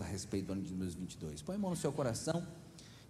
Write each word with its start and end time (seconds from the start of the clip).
a 0.00 0.04
respeito 0.04 0.46
do 0.46 0.52
ano 0.52 0.62
de 0.62 0.72
2022. 0.74 1.42
Põe 1.42 1.56
a 1.56 1.58
mão 1.58 1.70
no 1.70 1.76
seu 1.76 1.92
coração, 1.92 2.46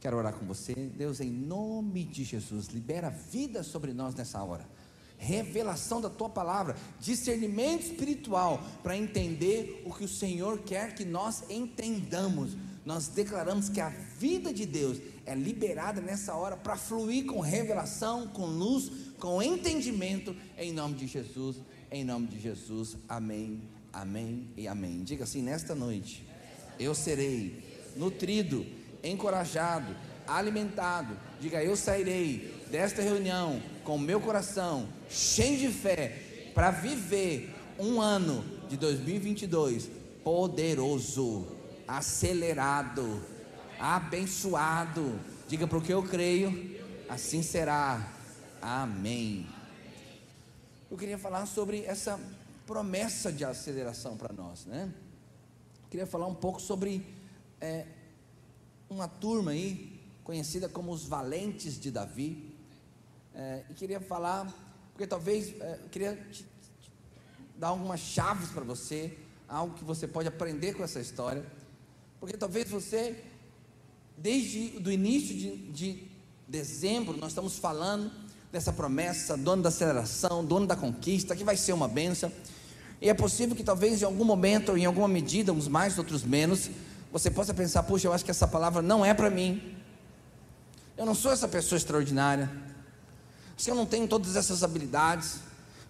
quero 0.00 0.16
orar 0.16 0.34
com 0.34 0.44
você. 0.44 0.74
Deus, 0.74 1.20
em 1.20 1.30
nome 1.30 2.04
de 2.04 2.24
Jesus, 2.24 2.68
libera 2.68 3.10
vida 3.10 3.62
sobre 3.62 3.92
nós 3.92 4.14
nessa 4.14 4.42
hora. 4.42 4.66
Revelação 5.16 6.00
da 6.00 6.10
tua 6.10 6.28
palavra, 6.28 6.76
discernimento 7.00 7.86
espiritual 7.86 8.62
para 8.82 8.96
entender 8.96 9.82
o 9.86 9.92
que 9.92 10.04
o 10.04 10.08
Senhor 10.08 10.58
quer 10.58 10.94
que 10.94 11.04
nós 11.04 11.44
entendamos. 11.48 12.56
Nós 12.84 13.08
declaramos 13.08 13.68
que 13.68 13.80
a 13.80 13.88
vida 13.88 14.52
de 14.52 14.66
Deus 14.66 14.98
é 15.24 15.34
liberada 15.34 16.00
nessa 16.00 16.34
hora 16.34 16.56
para 16.56 16.76
fluir 16.76 17.24
com 17.24 17.40
revelação, 17.40 18.28
com 18.28 18.44
luz, 18.44 18.90
com 19.18 19.42
entendimento, 19.42 20.36
em 20.58 20.72
nome 20.72 20.96
de 20.96 21.06
Jesus, 21.06 21.56
em 21.90 22.04
nome 22.04 22.26
de 22.26 22.38
Jesus, 22.40 22.96
amém, 23.08 23.62
amém 23.92 24.48
e 24.56 24.68
amém. 24.68 25.02
Diga 25.02 25.24
assim: 25.24 25.40
nesta 25.42 25.74
noite, 25.74 26.26
eu 26.78 26.94
serei 26.94 27.62
nutrido, 27.96 28.66
encorajado, 29.02 29.94
alimentado. 30.26 31.16
Diga, 31.40 31.62
eu 31.62 31.76
sairei 31.76 32.62
desta 32.70 33.02
reunião 33.02 33.62
com 33.84 33.98
meu 33.98 34.20
coração 34.20 34.88
cheio 35.08 35.58
de 35.58 35.68
fé 35.68 36.50
para 36.54 36.70
viver 36.70 37.54
um 37.78 38.00
ano 38.00 38.44
de 38.68 38.76
2022 38.76 39.90
poderoso, 40.22 41.46
acelerado, 41.86 43.22
abençoado. 43.78 45.20
Diga 45.46 45.66
porque 45.66 45.92
eu 45.92 46.02
creio, 46.02 46.80
assim 47.08 47.42
será. 47.42 48.12
Amém. 48.62 49.46
Eu 50.90 50.96
queria 50.96 51.18
falar 51.18 51.44
sobre 51.46 51.84
essa 51.84 52.18
promessa 52.66 53.30
de 53.30 53.44
aceleração 53.44 54.16
para 54.16 54.32
nós, 54.32 54.64
né? 54.64 54.90
Queria 55.94 56.08
falar 56.08 56.26
um 56.26 56.34
pouco 56.34 56.60
sobre 56.60 57.06
é, 57.60 57.86
uma 58.90 59.06
turma 59.06 59.52
aí 59.52 60.00
conhecida 60.24 60.68
como 60.68 60.90
os 60.90 61.04
valentes 61.04 61.78
de 61.78 61.88
Davi. 61.88 62.52
É, 63.32 63.62
e 63.70 63.74
queria 63.74 64.00
falar, 64.00 64.52
porque 64.90 65.06
talvez 65.06 65.54
é, 65.60 65.78
queria 65.92 66.16
te, 66.32 66.42
te 66.42 66.92
dar 67.56 67.68
algumas 67.68 68.00
chaves 68.00 68.48
para 68.48 68.64
você, 68.64 69.16
algo 69.48 69.76
que 69.76 69.84
você 69.84 70.08
pode 70.08 70.26
aprender 70.26 70.74
com 70.74 70.82
essa 70.82 70.98
história, 70.98 71.46
porque 72.18 72.36
talvez 72.36 72.68
você, 72.68 73.22
desde 74.18 74.82
o 74.84 74.90
início 74.90 75.36
de, 75.36 75.56
de 75.70 76.08
dezembro, 76.48 77.16
nós 77.16 77.30
estamos 77.30 77.56
falando 77.56 78.10
dessa 78.50 78.72
promessa, 78.72 79.36
dono 79.36 79.62
da 79.62 79.68
aceleração, 79.68 80.44
dono 80.44 80.66
da 80.66 80.74
conquista, 80.74 81.36
que 81.36 81.44
vai 81.44 81.56
ser 81.56 81.72
uma 81.72 81.86
benção. 81.86 82.32
E 83.00 83.08
é 83.08 83.14
possível 83.14 83.54
que 83.54 83.62
talvez 83.62 84.00
em 84.00 84.04
algum 84.04 84.24
momento, 84.24 84.76
em 84.76 84.84
alguma 84.84 85.08
medida, 85.08 85.52
uns 85.52 85.68
mais, 85.68 85.98
outros 85.98 86.22
menos, 86.22 86.70
você 87.12 87.30
possa 87.30 87.54
pensar: 87.54 87.82
puxa, 87.82 88.08
eu 88.08 88.12
acho 88.12 88.24
que 88.24 88.30
essa 88.30 88.48
palavra 88.48 88.82
não 88.82 89.04
é 89.04 89.12
para 89.14 89.30
mim. 89.30 89.76
Eu 90.96 91.04
não 91.04 91.14
sou 91.14 91.32
essa 91.32 91.48
pessoa 91.48 91.76
extraordinária. 91.76 92.50
Se 93.56 93.70
eu 93.70 93.74
não 93.74 93.86
tenho 93.86 94.06
todas 94.08 94.36
essas 94.36 94.62
habilidades. 94.62 95.38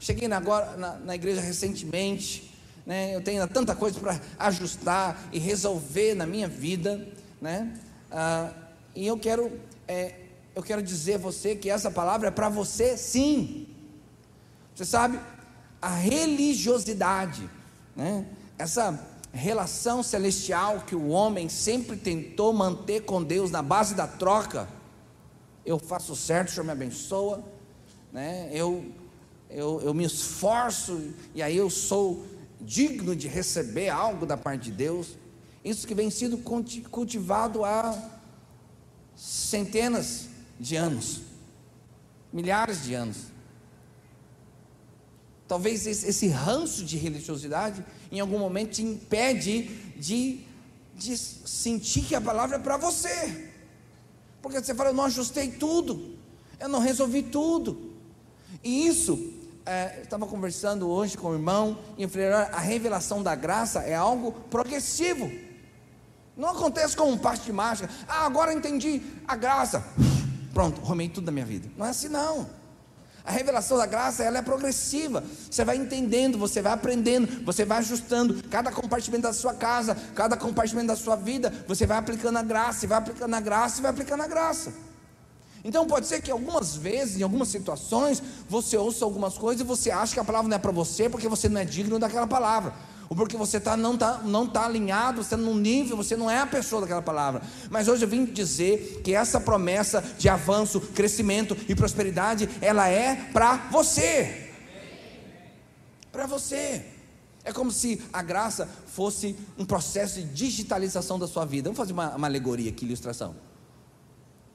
Cheguei 0.01 0.31
agora 0.31 0.77
na, 0.77 0.97
na 0.97 1.15
igreja 1.15 1.41
recentemente, 1.41 2.55
né? 2.85 3.15
Eu 3.15 3.23
tenho 3.23 3.47
tanta 3.49 3.75
coisa 3.75 3.99
para 3.99 4.21
ajustar 4.39 5.29
e 5.33 5.39
resolver 5.39 6.15
na 6.15 6.27
minha 6.27 6.47
vida, 6.47 7.09
né? 7.41 7.73
Ah, 8.11 8.51
e 8.95 9.07
eu 9.07 9.19
quero 9.19 9.51
é, 9.89 10.15
eu 10.55 10.63
quero 10.63 10.83
dizer 10.83 11.15
a 11.15 11.19
você 11.19 11.57
que 11.57 11.69
essa 11.69 11.91
palavra 11.91 12.29
é 12.29 12.31
para 12.31 12.49
você 12.49 12.97
sim. 12.97 13.67
Você 14.75 14.85
sabe, 14.85 15.19
a 15.85 15.89
religiosidade, 15.91 17.49
né? 17.95 18.25
essa 18.57 18.99
relação 19.35 20.03
celestial 20.03 20.81
que 20.87 20.95
o 20.95 21.09
homem 21.09 21.47
sempre 21.51 21.95
tentou 21.95 22.55
manter 22.55 23.03
com 23.03 23.23
Deus 23.23 23.51
na 23.51 23.61
base 23.61 23.95
da 23.95 24.07
troca. 24.07 24.67
Eu 25.63 25.79
faço 25.79 26.17
certo, 26.17 26.49
o 26.49 26.53
Senhor 26.53 26.65
me 26.65 26.73
abençoa, 26.73 27.45
né? 28.11 28.49
eu, 28.51 28.91
eu, 29.51 29.83
eu 29.83 29.93
me 29.93 30.05
esforço 30.05 31.13
e 31.35 31.43
aí 31.43 31.55
eu 31.55 31.69
sou 31.69 32.25
digno 32.59 33.15
de 33.15 33.29
receber 33.29 33.91
algo 33.91 34.25
da 34.25 34.39
parte 34.39 34.71
de 34.71 34.73
Deus. 34.73 35.19
Isso 35.63 35.87
que 35.87 35.95
vem 35.95 36.11
sendo 36.11 36.39
cultivado 36.91 37.63
há 37.63 37.95
centenas 39.15 40.29
de 40.59 40.77
anos, 40.77 41.21
milhares 42.33 42.83
de 42.83 42.95
anos. 42.95 43.34
Talvez 45.47 45.87
esse 45.87 46.27
ranço 46.29 46.85
de 46.85 46.97
religiosidade 46.97 47.85
em 48.11 48.19
algum 48.19 48.39
momento 48.39 48.73
te 48.73 48.83
impede 48.83 49.65
de, 49.97 50.41
de 50.95 51.17
sentir 51.17 52.03
que 52.03 52.15
a 52.15 52.21
palavra 52.21 52.57
é 52.57 52.59
para 52.59 52.77
você. 52.77 53.51
Porque 54.41 54.63
você 54.63 54.75
fala, 54.75 54.91
eu 54.91 54.95
não 54.95 55.05
ajustei 55.05 55.51
tudo, 55.51 56.17
eu 56.59 56.69
não 56.69 56.81
resolvi 56.81 57.23
tudo. 57.23 57.95
E 58.63 58.87
isso, 58.87 59.33
é, 59.67 60.01
estava 60.03 60.27
conversando 60.27 60.89
hoje 60.89 61.17
com 61.17 61.29
o 61.29 61.35
irmão, 61.35 61.79
e 61.99 62.03
eu 62.05 62.09
falei, 62.09 62.29
a 62.29 62.61
revelação 62.61 63.23
da 63.23 63.35
graça 63.35 63.81
é 63.81 63.95
algo 63.95 64.33
progressivo. 64.51 65.31
Não 66.37 66.49
acontece 66.49 66.97
com 66.97 67.11
um 67.11 67.19
passe 67.19 67.43
de 67.43 67.53
mágica. 67.53 67.89
Ah, 68.09 68.27
agora 68.27 68.53
entendi 68.53 69.03
a 69.27 69.37
graça. 69.37 69.85
Pronto, 70.53 70.81
arrumei 70.81 71.09
tudo 71.09 71.27
da 71.27 71.33
minha 71.33 71.45
vida. 71.45 71.69
Não 71.77 71.87
é 71.87 71.91
assim 71.91 72.09
não. 72.09 72.49
A 73.25 73.33
revelação 73.33 73.79
da 73.79 73.87
graça 73.87 74.23
ela 74.23 74.39
é 74.39 74.43
progressiva. 74.43 75.25
Você 75.51 75.65
vai 75.65 75.77
entendendo, 75.77 76.37
você 76.37 76.61
vai 76.61 76.73
aprendendo, 76.73 77.43
você 77.43 77.65
vai 77.65 77.79
ajustando 77.79 78.43
cada 78.51 78.71
compartimento 78.71 79.23
da 79.23 79.33
sua 79.33 79.55
casa, 79.55 79.97
cada 80.15 80.37
compartimento 80.37 80.89
da 80.89 80.97
sua 80.97 81.17
vida. 81.17 81.51
Você 81.67 81.87
vai 81.87 81.97
aplicando 81.97 82.37
a 82.37 82.43
graça, 82.43 82.85
e 82.85 82.89
vai 82.89 82.99
aplicando 82.99 83.35
a 83.35 83.41
graça, 83.41 83.79
e 83.79 83.83
vai 83.83 83.91
aplicando 83.91 84.23
a 84.23 84.27
graça. 84.27 84.75
Então 85.65 85.87
pode 85.87 86.07
ser 86.07 86.21
que 86.21 86.31
algumas 86.31 86.77
vezes, 86.77 87.19
em 87.19 87.23
algumas 87.23 87.49
situações, 87.49 88.23
você 88.47 88.77
ouça 88.77 89.03
algumas 89.03 89.39
coisas 89.39 89.63
e 89.63 89.65
você 89.65 89.91
acha 89.91 90.13
que 90.13 90.21
a 90.21 90.25
palavra 90.25 90.47
não 90.47 90.57
é 90.57 90.59
para 90.59 90.71
você 90.71 91.09
porque 91.09 91.27
você 91.27 91.49
não 91.49 91.59
é 91.59 91.65
digno 91.65 91.99
daquela 91.99 92.27
palavra 92.27 92.75
ou 93.09 93.17
porque 93.17 93.37
você 93.37 93.61
tá, 93.61 93.77
não 93.77 93.95
está 93.95 94.19
não 94.19 94.47
tá 94.47 94.65
alinhado, 94.65 95.23
você 95.23 95.37
não 95.37 95.55
nível, 95.55 95.97
você 95.97 96.17
não 96.17 96.31
é 96.31 96.39
a 96.39 96.47
pessoa 96.47 96.83
daquela 96.83 97.03
palavra. 97.03 97.43
Mas 97.71 97.89
hoje 97.89 98.05
eu 98.05 98.09
vim 98.09 98.25
dizer 98.25 99.01
que 99.05 99.15
essa 99.15 99.41
promessa 99.41 100.03
de 100.19 100.29
avanço, 100.29 100.81
crescimento 100.81 101.57
e 101.69 101.75
prosperidade, 101.75 102.49
ela 102.61 102.89
é 102.89 103.17
para 103.33 103.57
você. 103.71 104.51
Para 106.11 106.27
você. 106.27 106.87
É 107.45 107.53
como 107.53 107.71
se 107.71 108.01
a 108.13 108.23
graça 108.23 108.69
fosse 108.87 109.37
um 109.59 109.65
processo 109.67 110.21
de 110.21 110.25
digitalização 110.25 111.19
da 111.19 111.27
sua 111.27 111.45
vida. 111.45 111.65
Vamos 111.69 111.77
fazer 111.77 111.93
uma, 111.93 112.17
uma 112.17 112.27
alegoria 112.27 112.71
aqui, 112.71 112.87
ilustração. 112.87 113.35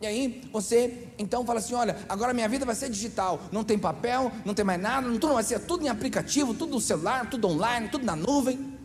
E 0.02 0.08
aí 0.08 0.50
você 0.52 1.10
então 1.18 1.46
fala 1.46 1.60
assim: 1.60 1.74
olha, 1.74 1.98
agora 2.08 2.34
minha 2.34 2.48
vida 2.48 2.66
vai 2.66 2.76
ser 2.76 2.90
digital, 2.90 3.42
não 3.52 3.64
tem 3.64 3.78
papel, 3.78 4.32
não 4.46 4.54
tem 4.54 4.64
mais 4.64 4.82
nada, 4.82 5.10
tudo 5.20 5.34
vai 5.34 5.44
ser 5.44 5.60
tudo 5.60 5.86
em 5.86 5.90
aplicativo, 5.90 6.54
tudo 6.54 6.74
no 6.74 6.82
celular, 6.82 7.30
tudo 7.30 7.48
online, 7.48 7.90
tudo 7.90 8.06
na 8.06 8.16
nuvem. 8.16 8.78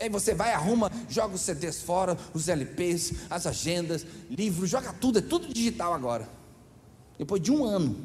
Aí 0.00 0.08
você 0.08 0.34
vai, 0.34 0.52
arruma, 0.52 0.90
joga 1.08 1.34
os 1.34 1.42
CDs 1.42 1.82
fora, 1.82 2.16
os 2.34 2.48
LPs, 2.48 3.12
as 3.30 3.46
agendas, 3.46 4.04
livros, 4.28 4.68
joga 4.68 4.92
tudo, 4.92 5.18
é 5.18 5.22
tudo 5.22 5.52
digital 5.52 5.94
agora. 5.94 6.28
Depois 7.16 7.40
de 7.40 7.52
um 7.52 7.64
ano, 7.64 7.96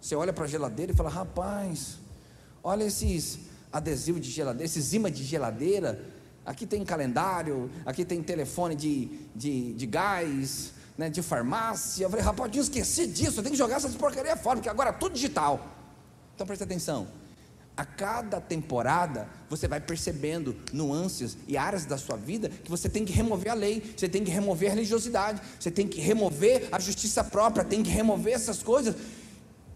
você 0.00 0.14
olha 0.14 0.32
para 0.32 0.44
a 0.44 0.48
geladeira 0.48 0.92
e 0.92 0.96
fala: 0.96 1.08
rapaz, 1.08 1.98
olha 2.62 2.84
esses 2.84 3.38
adesivos 3.72 4.20
de 4.20 4.30
geladeira, 4.30 4.64
esses 4.64 4.92
imãs 4.92 5.16
de 5.16 5.24
geladeira. 5.24 6.04
Aqui 6.44 6.66
tem 6.66 6.84
calendário, 6.84 7.70
aqui 7.86 8.04
tem 8.04 8.20
telefone 8.20 8.74
de, 8.74 9.06
de, 9.32 9.74
de 9.74 9.86
gás, 9.86 10.72
né, 10.96 11.08
de 11.08 11.22
farmácia. 11.22 12.04
Eu 12.04 12.10
falei, 12.10 12.24
rapaz, 12.24 12.46
eu 12.48 12.52
tinha 12.52 12.62
esquecido 12.62 13.12
disso, 13.12 13.38
eu 13.38 13.42
tenho 13.42 13.52
que 13.52 13.58
jogar 13.58 13.76
essas 13.76 13.94
porcarias 13.94 14.40
fora, 14.40 14.56
porque 14.56 14.68
agora 14.68 14.90
é 14.90 14.92
tudo 14.92 15.14
digital. 15.14 15.66
Então 16.34 16.46
presta 16.46 16.64
atenção. 16.64 17.06
A 17.74 17.86
cada 17.86 18.38
temporada 18.38 19.26
você 19.48 19.66
vai 19.66 19.80
percebendo 19.80 20.54
nuances 20.72 21.38
e 21.48 21.56
áreas 21.56 21.86
da 21.86 21.96
sua 21.96 22.16
vida 22.16 22.50
que 22.50 22.70
você 22.70 22.86
tem 22.86 23.02
que 23.02 23.12
remover 23.12 23.50
a 23.50 23.54
lei, 23.54 23.94
você 23.96 24.08
tem 24.08 24.22
que 24.22 24.30
remover 24.30 24.70
a 24.70 24.74
religiosidade, 24.74 25.40
você 25.58 25.70
tem 25.70 25.88
que 25.88 25.98
remover 25.98 26.68
a 26.70 26.78
justiça 26.78 27.24
própria, 27.24 27.64
tem 27.64 27.82
que 27.82 27.90
remover 27.90 28.34
essas 28.34 28.62
coisas, 28.62 28.94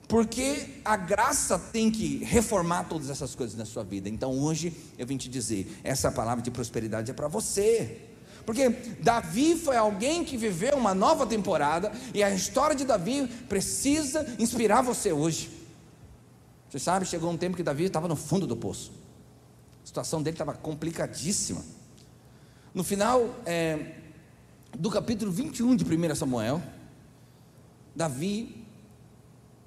porque 0.06 0.80
a 0.84 0.96
graça 0.96 1.58
tem 1.58 1.90
que 1.90 2.22
reformar 2.22 2.84
todas 2.84 3.08
essas 3.08 3.34
coisas 3.34 3.56
na 3.56 3.64
sua 3.64 3.82
vida. 3.82 4.10
Então 4.10 4.30
hoje 4.40 4.74
eu 4.98 5.06
vim 5.06 5.16
te 5.16 5.28
dizer: 5.28 5.80
essa 5.82 6.12
palavra 6.12 6.42
de 6.42 6.50
prosperidade 6.50 7.10
é 7.10 7.14
para 7.14 7.28
você. 7.28 8.15
Porque 8.46 8.68
Davi 9.00 9.56
foi 9.56 9.76
alguém 9.76 10.24
que 10.24 10.36
viveu 10.36 10.76
uma 10.76 10.94
nova 10.94 11.26
temporada 11.26 11.90
e 12.14 12.22
a 12.22 12.30
história 12.30 12.76
de 12.76 12.84
Davi 12.84 13.26
precisa 13.48 14.24
inspirar 14.38 14.82
você 14.82 15.12
hoje. 15.12 15.50
Você 16.70 16.78
sabe, 16.78 17.04
chegou 17.04 17.28
um 17.30 17.36
tempo 17.36 17.56
que 17.56 17.62
Davi 17.64 17.84
estava 17.84 18.06
no 18.06 18.14
fundo 18.14 18.46
do 18.46 18.56
poço. 18.56 18.92
A 19.82 19.86
situação 19.86 20.22
dele 20.22 20.34
estava 20.34 20.54
complicadíssima. 20.54 21.64
No 22.72 22.84
final 22.84 23.34
é, 23.44 23.94
do 24.78 24.90
capítulo 24.90 25.32
21 25.32 25.74
de 25.74 25.84
1 25.84 26.14
Samuel, 26.14 26.62
Davi 27.96 28.64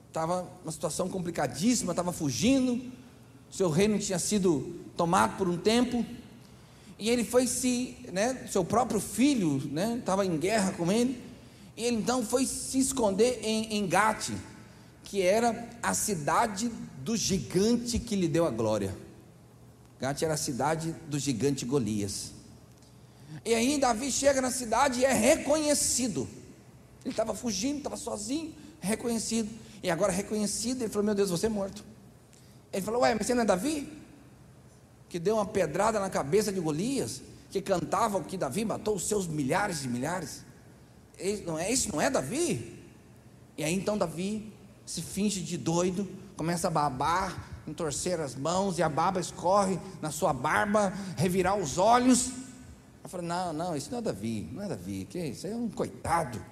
estava 0.08 0.48
numa 0.64 0.72
situação 0.72 1.10
complicadíssima, 1.10 1.92
estava 1.92 2.14
fugindo, 2.14 2.92
seu 3.52 3.70
reino 3.70 4.00
tinha 4.00 4.20
sido 4.20 4.80
tomado 4.96 5.38
por 5.38 5.50
um 5.50 5.58
tempo, 5.58 6.06
E 7.00 7.10
ele 7.10 7.24
foi 7.24 7.48
se, 7.48 7.96
né, 8.12 8.46
seu 8.52 8.66
próprio 8.66 9.00
filho, 9.00 9.58
né, 9.72 9.98
estava 10.00 10.26
em 10.26 10.38
guerra 10.38 10.74
com 10.74 10.92
ele. 10.92 11.24
E 11.78 11.86
ele 11.86 11.96
então 11.96 12.26
foi 12.26 12.46
se 12.46 12.78
esconder 12.78 13.40
em, 13.42 13.88
Gate, 13.88 14.32
que 15.06 15.22
era 15.22 15.70
a 15.82 15.94
cidade 15.94 16.70
do 16.98 17.16
gigante 17.16 17.98
que 17.98 18.18
lhe 18.18 18.28
deu 18.28 18.46
a 18.46 18.52
glória. 18.52 18.94
Gate 19.98 20.24
era 20.24 20.34
a 20.34 20.38
cidade 20.38 20.94
do 21.08 21.18
gigante 21.18 21.64
Golias. 21.64 22.34
E 23.46 23.54
aí 23.54 23.80
Davi 23.80 24.12
chega 24.12 24.42
na 24.42 24.52
cidade 24.52 25.00
e 25.00 25.06
é 25.06 25.14
reconhecido. 25.14 26.28
Ele 27.06 27.14
estava 27.14 27.34
fugindo, 27.34 27.78
estava 27.78 27.96
sozinho, 27.96 28.54
reconhecido. 28.82 29.50
E 29.82 29.90
agora 29.90 30.12
reconhecido, 30.12 30.82
ele 30.82 30.90
falou: 30.90 31.06
Meu 31.06 31.16
Deus, 31.16 31.30
você 31.30 31.46
é 31.46 31.50
morto. 31.50 31.84
Ele 32.74 32.82
falou: 32.82 33.02
Ué, 33.02 33.16
mas 33.16 33.26
você 33.26 33.34
não 33.34 33.44
é 33.44 33.46
Davi? 33.46 33.99
Que 35.10 35.20
deu 35.20 35.36
uma 35.36 35.46
pedrada 35.46 36.00
na 36.00 36.10
cabeça 36.10 36.52
de 36.54 36.60
Golias, 36.60 37.22
que 37.52 37.62
cantava 37.62 38.22
que 38.24 38.38
Davi 38.38 38.64
matou 38.64 38.96
os 38.96 39.08
seus 39.08 39.28
milhares 39.28 39.82
de 39.82 39.88
milhares. 39.88 40.46
Esse 41.18 41.44
não 41.44 41.58
é, 41.58 41.72
esse 41.72 41.92
não 41.92 42.00
é 42.00 42.10
Davi? 42.10 42.80
E 43.58 43.64
aí 43.64 43.74
então 43.74 43.98
Davi 43.98 44.54
se 44.86 45.02
finge 45.02 45.42
de 45.42 45.58
doido, 45.58 46.08
começa 46.36 46.68
a 46.68 46.72
babar, 46.72 47.48
entorcer 47.68 48.20
as 48.20 48.36
mãos 48.36 48.80
e 48.80 48.84
a 48.84 48.90
baba 48.90 49.20
escorre 49.20 49.80
na 50.02 50.12
sua 50.12 50.34
barba, 50.34 50.94
revirar 51.18 51.58
os 51.58 51.78
olhos. 51.78 52.32
Eu 53.04 53.10
falei: 53.10 53.28
Não, 53.28 53.54
não, 53.54 53.76
isso 53.76 53.92
não 53.92 54.00
é 54.00 54.02
Davi, 54.02 54.50
não 54.52 54.64
é 54.64 54.68
Davi, 54.68 55.06
que 55.10 55.20
isso? 55.20 55.46
é 55.46 55.56
um 55.56 55.70
coitado. 55.70 56.44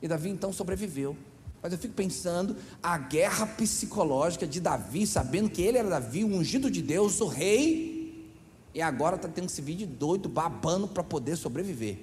E 0.00 0.08
Davi 0.08 0.30
então 0.30 0.52
sobreviveu. 0.52 1.16
Mas 1.66 1.72
eu 1.72 1.80
fico 1.80 1.94
pensando 1.94 2.54
a 2.80 2.96
guerra 2.96 3.44
psicológica 3.44 4.46
de 4.46 4.60
Davi, 4.60 5.04
sabendo 5.04 5.50
que 5.50 5.60
ele 5.60 5.76
era 5.76 5.88
Davi, 5.88 6.22
o 6.22 6.28
ungido 6.28 6.70
de 6.70 6.80
Deus, 6.80 7.20
o 7.20 7.26
rei, 7.26 8.30
e 8.72 8.80
agora 8.80 9.16
está 9.16 9.26
tendo 9.26 9.46
esse 9.46 9.60
vídeo 9.60 9.84
doido, 9.84 10.28
babando 10.28 10.86
para 10.86 11.02
poder 11.02 11.34
sobreviver. 11.34 11.98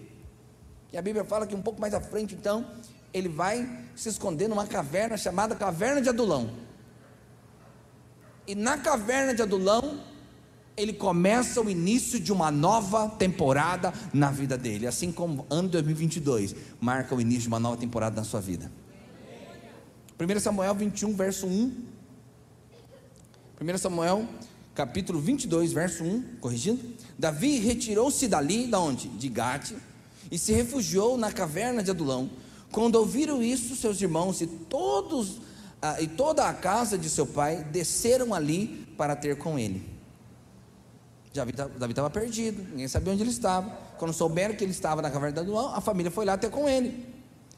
E 0.92 0.98
a 0.98 1.01
Bíblia 1.01 1.24
fala 1.24 1.48
que 1.48 1.56
um 1.56 1.62
pouco 1.62 1.80
mais 1.80 1.94
à 1.94 2.01
frente, 2.01 2.36
então, 2.36 2.65
ele 3.13 3.30
vai 3.30 3.88
se 3.95 4.10
esconder 4.10 4.50
numa 4.50 4.68
caverna 4.68 5.15
chamada 5.15 5.56
Caverna 5.56 6.01
de 6.01 6.09
Adulão. 6.09 6.51
E 8.45 8.56
na 8.56 8.77
caverna 8.77 9.33
de 9.33 9.44
Adulão, 9.44 10.01
ele 10.75 10.92
começa 10.92 11.62
o 11.62 11.69
início 11.69 12.19
de 12.19 12.33
uma 12.33 12.51
nova 12.51 13.07
temporada 13.12 13.94
na 14.12 14.30
vida 14.30 14.57
dele, 14.57 14.88
assim 14.88 15.09
como 15.09 15.45
ano 15.50 15.69
2022 15.69 16.54
marca 16.81 17.16
o 17.16 17.21
início 17.21 17.44
de 17.44 17.48
uma 17.48 17.62
nova 17.62 17.77
temporada 17.77 18.18
na 18.18 18.25
sua 18.25 18.42
vida. 18.42 18.82
1 20.19 20.39
Samuel 20.39 20.75
21, 20.75 21.13
verso 21.15 21.48
1. 21.48 21.74
1 23.62 23.77
Samuel, 23.77 24.27
capítulo 24.75 25.19
22, 25.19 25.74
verso 25.74 26.04
1, 26.04 26.38
corrigindo. 26.39 26.81
Davi 27.18 27.60
retirou-se 27.60 28.27
dali, 28.27 28.68
da 28.68 28.80
onde? 28.80 29.07
De 29.10 29.30
Gate, 29.30 29.74
e 30.31 30.38
se 30.38 30.54
refugiou 30.54 31.18
na 31.18 31.31
caverna 31.31 31.83
de 31.83 31.92
Adulão. 31.92 32.30
Quando 32.71 32.95
ouviram 32.95 33.42
isso, 33.42 33.75
seus 33.75 34.01
irmãos 34.01 34.42
e 34.42 34.48
todos 34.48 35.39
ah, 35.86 36.01
e 36.01 36.07
toda 36.07 36.48
a 36.48 36.54
casa 36.54 36.98
de 36.98 37.09
seu 37.09 37.25
pai 37.25 37.62
desceram 37.66 38.33
ali 38.33 38.88
para 38.98 39.18
ter 39.18 39.38
com 39.38 39.59
ele. 39.59 39.86
Davi 41.33 41.51
estava 41.89 42.09
perdido, 42.09 42.63
ninguém 42.69 42.88
sabia 42.88 43.12
onde 43.12 43.21
ele 43.21 43.31
estava. 43.31 43.69
Quando 43.98 44.13
souberam 44.13 44.56
que 44.56 44.63
ele 44.63 44.71
estava 44.71 45.01
na 45.01 45.12
caverna 45.12 45.33
de 45.33 45.39
Adulão, 45.42 45.75
a 45.75 45.81
família 45.81 46.09
foi 46.09 46.24
lá 46.24 46.38
ter 46.38 46.50
com 46.50 46.69
ele. 46.69 47.06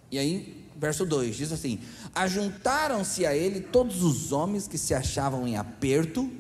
E 0.10 0.18
aí, 0.18 0.55
verso 0.76 1.06
2 1.06 1.36
diz 1.36 1.52
assim: 1.52 1.80
Ajuntaram-se 2.14 3.26
a 3.26 3.36
ele 3.36 3.62
todos 3.62 4.04
os 4.04 4.32
homens 4.32 4.68
que 4.68 4.78
se 4.78 4.94
achavam 4.94 5.48
em 5.48 5.58
aperto, 5.58 6.32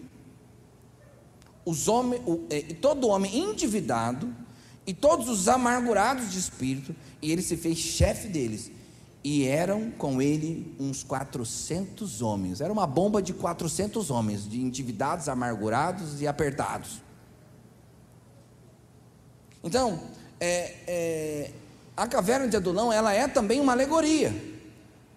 os 1.65 1.87
homens, 1.87 2.21
o, 2.25 2.45
e 2.49 2.73
todo 2.73 3.07
homem 3.07 3.37
endividado, 3.37 4.33
e 4.85 4.93
todos 4.93 5.27
os 5.29 5.47
amargurados 5.47 6.31
de 6.31 6.37
espírito, 6.37 6.95
e 7.21 7.31
ele 7.31 7.41
se 7.41 7.57
fez 7.57 7.77
chefe 7.77 8.27
deles. 8.27 8.71
E 9.23 9.45
eram 9.47 9.89
com 9.89 10.21
ele 10.21 10.75
uns 10.79 11.01
400 11.01 12.21
homens. 12.21 12.61
Era 12.61 12.71
uma 12.71 12.85
bomba 12.85 13.23
de 13.23 13.33
400 13.33 14.11
homens, 14.11 14.47
de 14.47 14.61
endividados, 14.61 15.27
amargurados 15.27 16.21
e 16.21 16.27
apertados. 16.27 17.01
Então, 19.63 19.99
é, 20.39 20.75
é, 20.85 21.51
a 21.95 22.07
caverna 22.07 22.47
de 22.47 22.56
Adulão, 22.56 22.92
ela 22.92 23.13
é 23.13 23.27
também 23.27 23.59
uma 23.59 23.71
alegoria. 23.71 24.33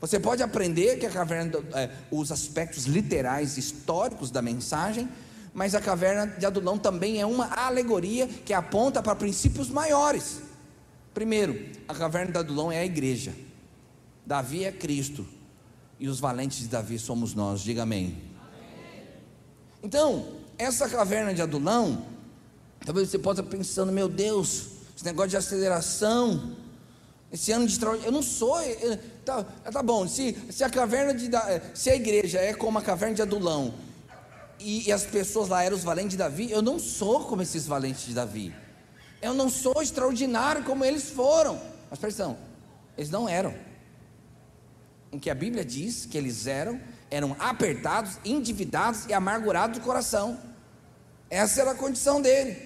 Você 0.01 0.21
pode 0.21 0.43
aprender 0.43 0.99
que 0.99 1.07
a 1.07 1.11
caverna, 1.11 1.53
é, 1.75 1.91
os 2.11 2.31
aspectos 2.31 2.85
literais, 2.85 3.59
históricos 3.59 4.31
da 4.31 4.41
mensagem, 4.41 5.09
mas 5.53 5.75
a 5.75 5.81
caverna 5.81 6.27
de 6.27 6.47
Adulão 6.47 6.79
também 6.79 7.21
é 7.21 7.27
uma 7.27 7.47
alegoria 7.47 8.29
que 8.29 8.53
aponta 8.53 9.03
para 9.03 9.15
princípios 9.17 9.69
maiores. 9.69 10.41
Primeiro, 11.13 11.59
a 11.89 11.95
caverna 11.95 12.31
de 12.31 12.39
Adulão 12.39 12.71
é 12.71 12.79
a 12.79 12.85
igreja. 12.85 13.35
Davi 14.25 14.65
é 14.65 14.71
Cristo. 14.71 15.27
E 15.99 16.09
os 16.09 16.21
valentes 16.21 16.59
de 16.59 16.69
Davi 16.69 16.97
somos 16.97 17.35
nós. 17.35 17.61
Diga 17.61 17.83
amém. 17.83 18.17
amém. 18.41 19.05
Então, 19.83 20.29
essa 20.57 20.89
caverna 20.89 21.35
de 21.35 21.43
Adulão 21.43 22.07
Talvez 22.85 23.11
você 23.11 23.19
possa 23.19 23.43
pensando, 23.43 23.93
meu 23.93 24.09
Deus, 24.09 24.69
esse 24.97 25.05
negócio 25.05 25.31
de 25.31 25.37
aceleração, 25.37 26.57
esse 27.33 27.53
ano 27.53 27.67
de 27.67 27.73
extraordinário, 27.73 28.09
eu 28.09 28.13
não 28.13 28.23
sou, 28.23 28.61
eu, 28.63 28.99
tá, 29.25 29.45
tá 29.45 29.83
bom, 29.83 30.09
se, 30.09 30.37
se 30.51 30.65
a 30.65 30.71
caverna 30.71 31.13
de, 31.13 31.29
se 31.75 31.91
a 31.91 31.95
igreja 31.95 32.39
é 32.39 32.55
como 32.55 32.79
a 32.79 32.83
caverna 32.83 33.15
de 33.15 33.23
Adulão, 33.23 33.75
e, 34.59 34.89
e 34.89 34.93
as 34.93 35.05
pessoas 35.05 35.49
lá 35.49 35.63
eram 35.63 35.77
os 35.77 35.85
valentes 35.85 36.13
de 36.13 36.17
Davi, 36.17 36.51
eu 36.51 36.63
não 36.63 36.79
sou 36.79 37.25
como 37.25 37.43
esses 37.43 37.67
valentes 37.67 38.07
de 38.07 38.15
Davi, 38.15 38.55
eu 39.21 39.35
não 39.35 39.51
sou 39.51 39.83
extraordinário 39.83 40.65
como 40.65 40.85
eles 40.85 41.11
foram, 41.11 41.61
mas 41.91 41.99
presta 41.99 42.37
eles 42.97 43.11
não 43.11 43.29
eram, 43.29 43.55
o 45.13 45.21
que 45.21 45.31
a 45.31 45.35
Bíblia 45.35 45.65
diz 45.65 46.07
que 46.07 46.17
eles 46.17 46.47
eram, 46.47 46.81
eram 47.11 47.37
apertados, 47.39 48.19
endividados 48.25 49.07
e 49.07 49.13
amargurados 49.13 49.79
de 49.79 49.85
coração, 49.85 50.39
essa 51.29 51.61
era 51.61 51.73
a 51.73 51.75
condição 51.75 52.23
dele, 52.23 52.57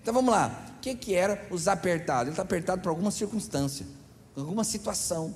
então 0.00 0.14
vamos 0.14 0.32
lá. 0.32 0.68
O 0.76 0.80
que, 0.82 0.96
que 0.96 1.14
era 1.14 1.46
os 1.48 1.68
apertados? 1.68 2.22
Ele 2.22 2.30
está 2.30 2.42
apertado 2.42 2.82
por 2.82 2.88
alguma 2.88 3.12
circunstância, 3.12 3.86
alguma 4.36 4.64
situação. 4.64 5.34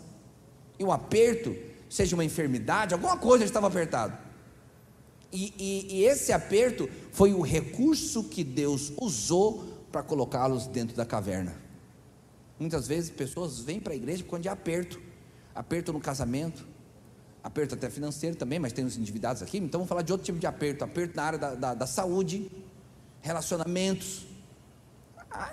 E 0.78 0.84
o 0.84 0.92
aperto, 0.92 1.54
seja 1.88 2.16
uma 2.16 2.24
enfermidade, 2.24 2.94
alguma 2.94 3.16
coisa 3.16 3.44
ele 3.44 3.50
estava 3.50 3.66
apertado. 3.66 4.16
E, 5.32 5.52
e, 5.58 5.96
e 5.96 6.04
esse 6.04 6.32
aperto 6.32 6.88
foi 7.12 7.32
o 7.32 7.40
recurso 7.40 8.24
que 8.24 8.44
Deus 8.44 8.92
usou 9.00 9.64
para 9.90 10.02
colocá-los 10.02 10.66
dentro 10.66 10.96
da 10.96 11.04
caverna. 11.04 11.54
Muitas 12.58 12.86
vezes 12.86 13.10
pessoas 13.10 13.60
vêm 13.60 13.80
para 13.80 13.92
a 13.92 13.96
igreja 13.96 14.24
quando 14.24 14.42
de 14.42 14.48
aperto, 14.48 15.00
aperto 15.54 15.92
no 15.92 16.00
casamento, 16.00 16.66
aperto 17.42 17.74
até 17.74 17.90
financeiro 17.90 18.36
também, 18.36 18.58
mas 18.58 18.72
tem 18.72 18.84
os 18.84 18.96
endividados 18.96 19.42
aqui, 19.42 19.58
então 19.58 19.78
vamos 19.80 19.88
falar 19.88 20.02
de 20.02 20.12
outro 20.12 20.24
tipo 20.24 20.38
de 20.38 20.46
aperto, 20.46 20.84
aperto 20.84 21.16
na 21.16 21.22
área 21.22 21.38
da, 21.38 21.54
da, 21.54 21.74
da 21.74 21.86
saúde, 21.86 22.50
relacionamentos, 23.20 24.26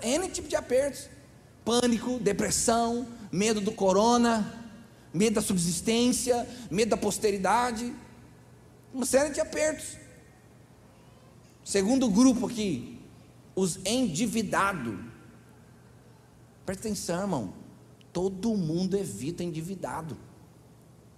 N 0.02 0.28
tipo 0.28 0.48
de 0.48 0.56
apertos: 0.56 1.08
pânico, 1.64 2.18
depressão, 2.18 3.08
medo 3.32 3.60
do 3.60 3.72
corona, 3.72 4.68
medo 5.12 5.34
da 5.34 5.42
subsistência, 5.42 6.46
medo 6.70 6.90
da 6.90 6.96
posteridade, 6.96 7.94
uma 8.92 9.06
série 9.06 9.32
de 9.32 9.40
apertos. 9.40 9.96
Segundo 11.64 12.10
grupo 12.10 12.46
aqui, 12.46 13.00
os 13.56 13.78
endividados. 13.84 14.98
Presta 16.66 16.88
atenção, 16.88 17.20
irmão. 17.20 17.54
Todo 18.12 18.56
mundo 18.56 18.96
evita 18.96 19.42
endividado. 19.42 20.16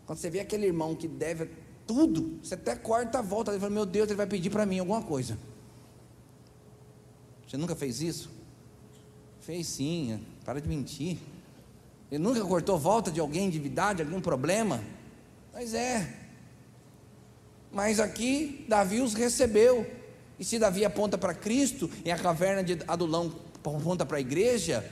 Quando 0.07 0.19
você 0.19 0.31
vê 0.31 0.41
aquele 0.41 0.67
irmão 0.67 0.95
que 0.95 1.09
deve 1.09 1.51
tudo, 1.87 2.39
você 2.43 2.55
até 2.55 2.75
corta 2.75 3.19
a 3.19 3.23
volta, 3.23 3.51
ele 3.51 3.61
fala: 3.61 3.73
Meu 3.73 3.85
Deus, 3.85 4.09
ele 4.09 4.17
vai 4.17 4.27
pedir 4.27 4.51
para 4.51 4.65
mim 4.65 4.79
alguma 4.79 5.03
coisa. 5.03 5.39
Você 7.47 7.57
nunca 7.57 7.77
fez 7.77 8.01
isso? 8.01 8.31
Fez 9.47 9.69
sim, 9.69 10.21
para 10.45 10.61
de 10.61 10.69
mentir. 10.69 11.19
Ele 12.11 12.21
nunca 12.21 12.45
cortou 12.45 12.77
volta 12.77 13.13
de 13.13 13.21
alguém 13.21 13.47
endividado, 13.47 13.99
de 13.99 14.03
algum 14.03 14.21
problema? 14.21 14.83
Mas 15.55 15.73
é. 15.73 16.13
Mas 17.71 18.01
aqui 18.01 18.67
Davi 18.69 19.01
os 19.01 19.15
recebeu. 19.15 19.89
E 20.37 20.45
se 20.45 20.59
Davi 20.59 20.85
aponta 20.85 21.17
para 21.17 21.33
Cristo 21.33 21.89
e 22.05 22.11
a 22.11 22.19
caverna 22.19 22.65
de 22.65 22.77
Adulão 22.89 23.33
aponta 23.55 24.05
para 24.05 24.17
a 24.17 24.21
igreja, 24.21 24.85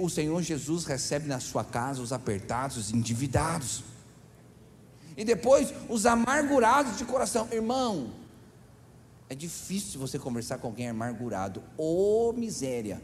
o 0.00 0.10
Senhor 0.10 0.42
Jesus 0.42 0.84
recebe 0.84 1.26
na 1.26 1.40
sua 1.40 1.64
casa 1.64 2.02
os 2.02 2.12
apertados, 2.12 2.76
os 2.76 2.92
endividados. 2.92 3.82
E 5.16 5.24
depois 5.24 5.72
os 5.88 6.04
amargurados 6.04 6.98
de 6.98 7.06
coração. 7.06 7.48
Irmão, 7.50 8.10
é 9.30 9.34
difícil 9.34 9.98
você 9.98 10.18
conversar 10.18 10.58
com 10.58 10.66
alguém 10.66 10.90
amargurado. 10.90 11.62
Ô 11.78 12.28
oh, 12.28 12.32
miséria. 12.34 13.00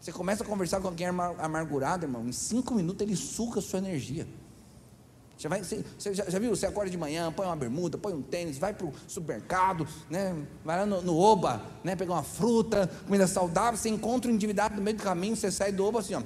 Você 0.00 0.12
começa 0.12 0.44
a 0.44 0.46
conversar 0.46 0.80
com 0.80 0.88
alguém 0.88 1.06
amargurado, 1.06 2.04
irmão, 2.04 2.26
em 2.26 2.32
cinco 2.32 2.74
minutos 2.74 3.02
ele 3.02 3.16
suca 3.16 3.58
a 3.58 3.62
sua 3.62 3.78
energia. 3.78 4.26
Você, 5.36 5.48
vai, 5.48 5.62
você, 5.62 5.84
você 5.98 6.14
já, 6.14 6.24
já, 6.30 6.38
viu? 6.38 6.50
Você 6.50 6.64
acorda 6.64 6.90
de 6.90 6.96
manhã, 6.96 7.30
põe 7.30 7.44
uma 7.44 7.56
bermuda, 7.56 7.98
põe 7.98 8.14
um 8.14 8.22
tênis, 8.22 8.56
vai 8.56 8.72
para 8.72 8.86
o 8.86 8.92
supermercado, 9.06 9.86
né? 10.08 10.34
vai 10.64 10.78
lá 10.78 10.86
no, 10.86 11.02
no, 11.02 11.18
Oba, 11.18 11.62
né? 11.84 11.94
pegar 11.94 12.14
uma 12.14 12.22
fruta, 12.22 12.90
comida 13.04 13.26
saudável, 13.26 13.76
você 13.76 13.90
encontra 13.90 14.30
um 14.30 14.34
endividado 14.34 14.76
no 14.76 14.82
meio 14.82 14.96
do 14.96 15.02
caminho, 15.02 15.36
você 15.36 15.50
sai 15.50 15.72
do 15.72 15.84
Oba 15.84 16.00
assim, 16.00 16.14
ó. 16.14 16.22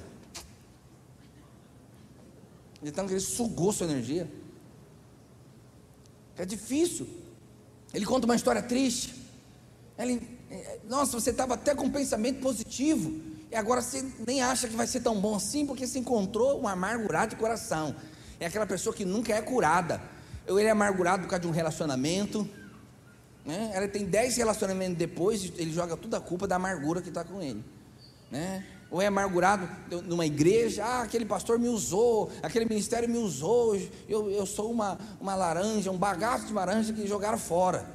Então 2.81 3.05
ele 3.05 3.19
sugou 3.19 3.73
sua 3.73 3.85
energia. 3.87 4.31
É 6.37 6.45
difícil. 6.45 7.07
Ele 7.93 8.05
conta 8.05 8.25
uma 8.25 8.35
história 8.35 8.63
triste. 8.63 9.13
Ele, 9.97 10.39
é, 10.49 10.79
nossa, 10.87 11.19
você 11.19 11.29
estava 11.31 11.55
até 11.55 11.75
com 11.75 11.85
um 11.85 11.91
pensamento 11.91 12.39
positivo. 12.39 13.30
E 13.51 13.55
agora 13.55 13.81
você 13.81 14.05
nem 14.25 14.41
acha 14.41 14.67
que 14.67 14.75
vai 14.75 14.87
ser 14.87 15.01
tão 15.01 15.19
bom 15.19 15.35
assim, 15.35 15.65
porque 15.65 15.85
se 15.85 15.99
encontrou 15.99 16.61
um 16.61 16.67
amargurado 16.67 17.31
de 17.31 17.35
coração. 17.35 17.93
É 18.39 18.45
aquela 18.45 18.65
pessoa 18.65 18.95
que 18.95 19.03
nunca 19.03 19.33
é 19.33 19.41
curada. 19.41 20.01
Ou 20.47 20.57
ele 20.57 20.69
é 20.69 20.71
amargurado 20.71 21.23
por 21.23 21.29
causa 21.29 21.41
de 21.41 21.47
um 21.47 21.51
relacionamento. 21.51 22.47
Né? 23.45 23.71
Ela 23.73 23.89
tem 23.89 24.05
dez 24.05 24.37
relacionamentos 24.37 24.97
depois, 24.97 25.51
ele 25.57 25.73
joga 25.73 25.97
toda 25.97 26.17
a 26.17 26.21
culpa 26.21 26.47
da 26.47 26.55
amargura 26.55 27.01
que 27.01 27.09
está 27.09 27.25
com 27.25 27.41
ele. 27.41 27.61
Né? 28.31 28.65
Ou 28.89 29.01
é 29.01 29.07
amargurado 29.07 29.69
numa 30.05 30.25
igreja, 30.25 30.85
ah, 30.85 31.01
aquele 31.01 31.25
pastor 31.25 31.59
me 31.59 31.67
usou, 31.67 32.31
aquele 32.41 32.65
ministério 32.65 33.09
me 33.09 33.17
usou, 33.17 33.75
eu, 34.07 34.29
eu 34.29 34.45
sou 34.45 34.71
uma, 34.71 34.97
uma 35.19 35.35
laranja, 35.35 35.91
um 35.91 35.97
bagaço 35.97 36.47
de 36.47 36.53
laranja 36.53 36.93
que 36.93 37.05
jogaram 37.05 37.37
fora. 37.37 37.85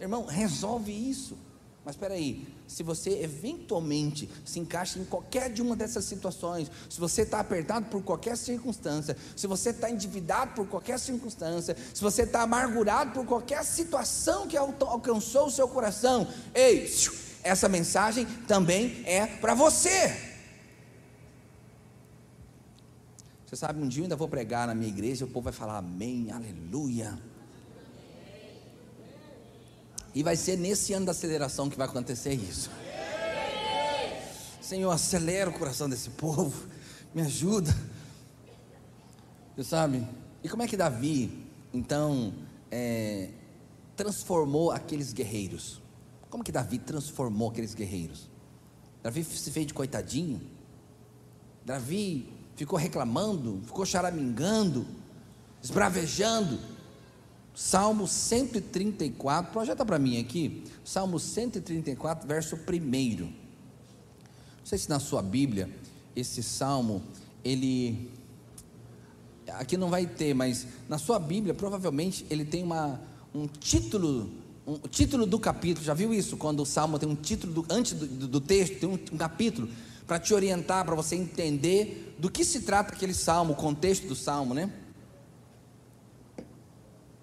Irmão, 0.00 0.26
resolve 0.26 0.92
isso. 0.92 1.38
Mas 1.84 1.94
espera 1.94 2.14
aí, 2.14 2.46
se 2.66 2.82
você 2.82 3.22
eventualmente 3.22 4.28
se 4.44 4.58
encaixa 4.58 4.98
em 4.98 5.04
qualquer 5.04 5.52
de 5.52 5.62
uma 5.62 5.76
dessas 5.76 6.04
situações, 6.04 6.70
se 6.88 6.98
você 6.98 7.22
está 7.22 7.40
apertado 7.40 7.86
por 7.86 8.02
qualquer 8.02 8.36
circunstância, 8.36 9.16
se 9.34 9.46
você 9.46 9.70
está 9.70 9.90
endividado 9.90 10.54
por 10.54 10.66
qualquer 10.66 10.98
circunstância, 10.98 11.76
se 11.94 12.02
você 12.02 12.22
está 12.22 12.42
amargurado 12.42 13.12
por 13.12 13.24
qualquer 13.24 13.64
situação 13.64 14.46
que 14.46 14.56
alcançou 14.56 15.46
o 15.46 15.50
seu 15.50 15.68
coração, 15.68 16.26
ei, 16.54 16.90
essa 17.42 17.68
mensagem 17.68 18.26
também 18.46 19.02
é 19.04 19.26
para 19.26 19.54
você. 19.54 20.34
Você 23.46 23.54
sabe, 23.54 23.80
um 23.80 23.86
dia 23.86 24.00
eu 24.00 24.04
ainda 24.04 24.16
vou 24.16 24.28
pregar 24.28 24.66
na 24.66 24.74
minha 24.74 24.88
igreja, 24.88 25.24
o 25.24 25.28
povo 25.28 25.44
vai 25.44 25.52
falar 25.52 25.78
amém, 25.78 26.32
aleluia. 26.32 27.16
E 30.16 30.22
vai 30.22 30.34
ser 30.34 30.56
nesse 30.56 30.94
ano 30.94 31.04
da 31.04 31.12
aceleração 31.12 31.68
que 31.68 31.76
vai 31.76 31.86
acontecer 31.86 32.32
isso. 32.32 32.70
Senhor, 34.62 34.90
acelera 34.90 35.50
o 35.50 35.52
coração 35.52 35.90
desse 35.90 36.08
povo. 36.08 36.68
Me 37.14 37.20
ajuda. 37.20 37.70
Você 39.54 39.62
sabe? 39.62 40.08
E 40.42 40.48
como 40.48 40.62
é 40.62 40.66
que 40.66 40.74
Davi, 40.74 41.46
então, 41.70 42.32
é, 42.70 43.28
transformou 43.94 44.70
aqueles 44.70 45.12
guerreiros? 45.12 45.82
Como 46.30 46.42
que 46.42 46.50
Davi 46.50 46.78
transformou 46.78 47.50
aqueles 47.50 47.74
guerreiros? 47.74 48.30
Davi 49.02 49.22
se 49.22 49.50
fez 49.50 49.66
de 49.66 49.74
coitadinho? 49.74 50.40
Davi 51.62 52.32
ficou 52.56 52.78
reclamando, 52.78 53.60
ficou 53.66 53.84
charamingando, 53.84 54.86
esbravejando? 55.62 56.58
Salmo 57.56 58.06
134, 58.06 59.50
projeta 59.50 59.82
para 59.82 59.98
mim 59.98 60.20
aqui, 60.20 60.62
Salmo 60.84 61.18
134, 61.18 62.28
verso 62.28 62.54
1. 62.54 63.18
Não 63.18 63.32
sei 64.62 64.76
se 64.76 64.90
na 64.90 65.00
sua 65.00 65.22
Bíblia, 65.22 65.70
esse 66.14 66.42
salmo, 66.42 67.02
ele. 67.42 68.10
Aqui 69.54 69.78
não 69.78 69.88
vai 69.88 70.04
ter, 70.04 70.34
mas 70.34 70.66
na 70.86 70.98
sua 70.98 71.18
Bíblia, 71.18 71.54
provavelmente, 71.54 72.26
ele 72.28 72.44
tem 72.44 72.62
uma, 72.62 73.00
um 73.34 73.46
título, 73.46 74.28
um 74.66 74.76
título 74.80 75.24
do 75.24 75.38
capítulo. 75.38 75.82
Já 75.82 75.94
viu 75.94 76.12
isso? 76.12 76.36
Quando 76.36 76.60
o 76.60 76.66
salmo 76.66 76.98
tem 76.98 77.08
um 77.08 77.16
título, 77.16 77.54
do, 77.54 77.66
antes 77.70 77.94
do, 77.94 78.06
do, 78.06 78.28
do 78.28 78.40
texto, 78.40 78.80
tem 78.80 78.88
um, 78.90 78.98
um 79.14 79.16
capítulo, 79.16 79.70
para 80.06 80.18
te 80.18 80.34
orientar, 80.34 80.84
para 80.84 80.94
você 80.94 81.16
entender 81.16 82.14
do 82.18 82.30
que 82.30 82.44
se 82.44 82.60
trata 82.60 82.92
aquele 82.92 83.14
salmo, 83.14 83.54
o 83.54 83.56
contexto 83.56 84.06
do 84.06 84.14
salmo, 84.14 84.52
né? 84.52 84.70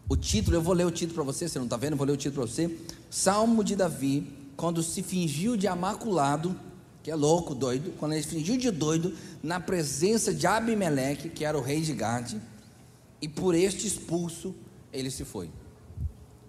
O 0.09 0.17
título, 0.17 0.57
eu 0.57 0.61
vou 0.61 0.73
ler 0.73 0.85
o 0.85 0.91
título 0.91 1.15
para 1.15 1.23
você, 1.23 1.47
você 1.47 1.57
não 1.57 1.65
está 1.65 1.77
vendo? 1.77 1.93
Eu 1.93 1.97
vou 1.97 2.05
ler 2.05 2.13
o 2.13 2.17
título 2.17 2.45
para 2.45 2.53
você. 2.53 2.77
Salmo 3.09 3.63
de 3.63 3.75
Davi, 3.75 4.27
quando 4.55 4.83
se 4.83 5.01
fingiu 5.01 5.55
de 5.55 5.67
amaculado, 5.67 6.55
que 7.01 7.09
é 7.09 7.15
louco, 7.15 7.55
doido, 7.55 7.93
quando 7.97 8.13
ele 8.13 8.23
fingiu 8.23 8.57
de 8.57 8.69
doido, 8.69 9.13
na 9.41 9.59
presença 9.59 10.33
de 10.33 10.45
Abimeleque, 10.45 11.29
que 11.29 11.45
era 11.45 11.57
o 11.57 11.61
rei 11.61 11.81
de 11.81 11.93
Gade, 11.93 12.39
e 13.21 13.27
por 13.27 13.55
este 13.55 13.87
expulso, 13.87 14.53
ele 14.91 15.09
se 15.09 15.23
foi. 15.23 15.49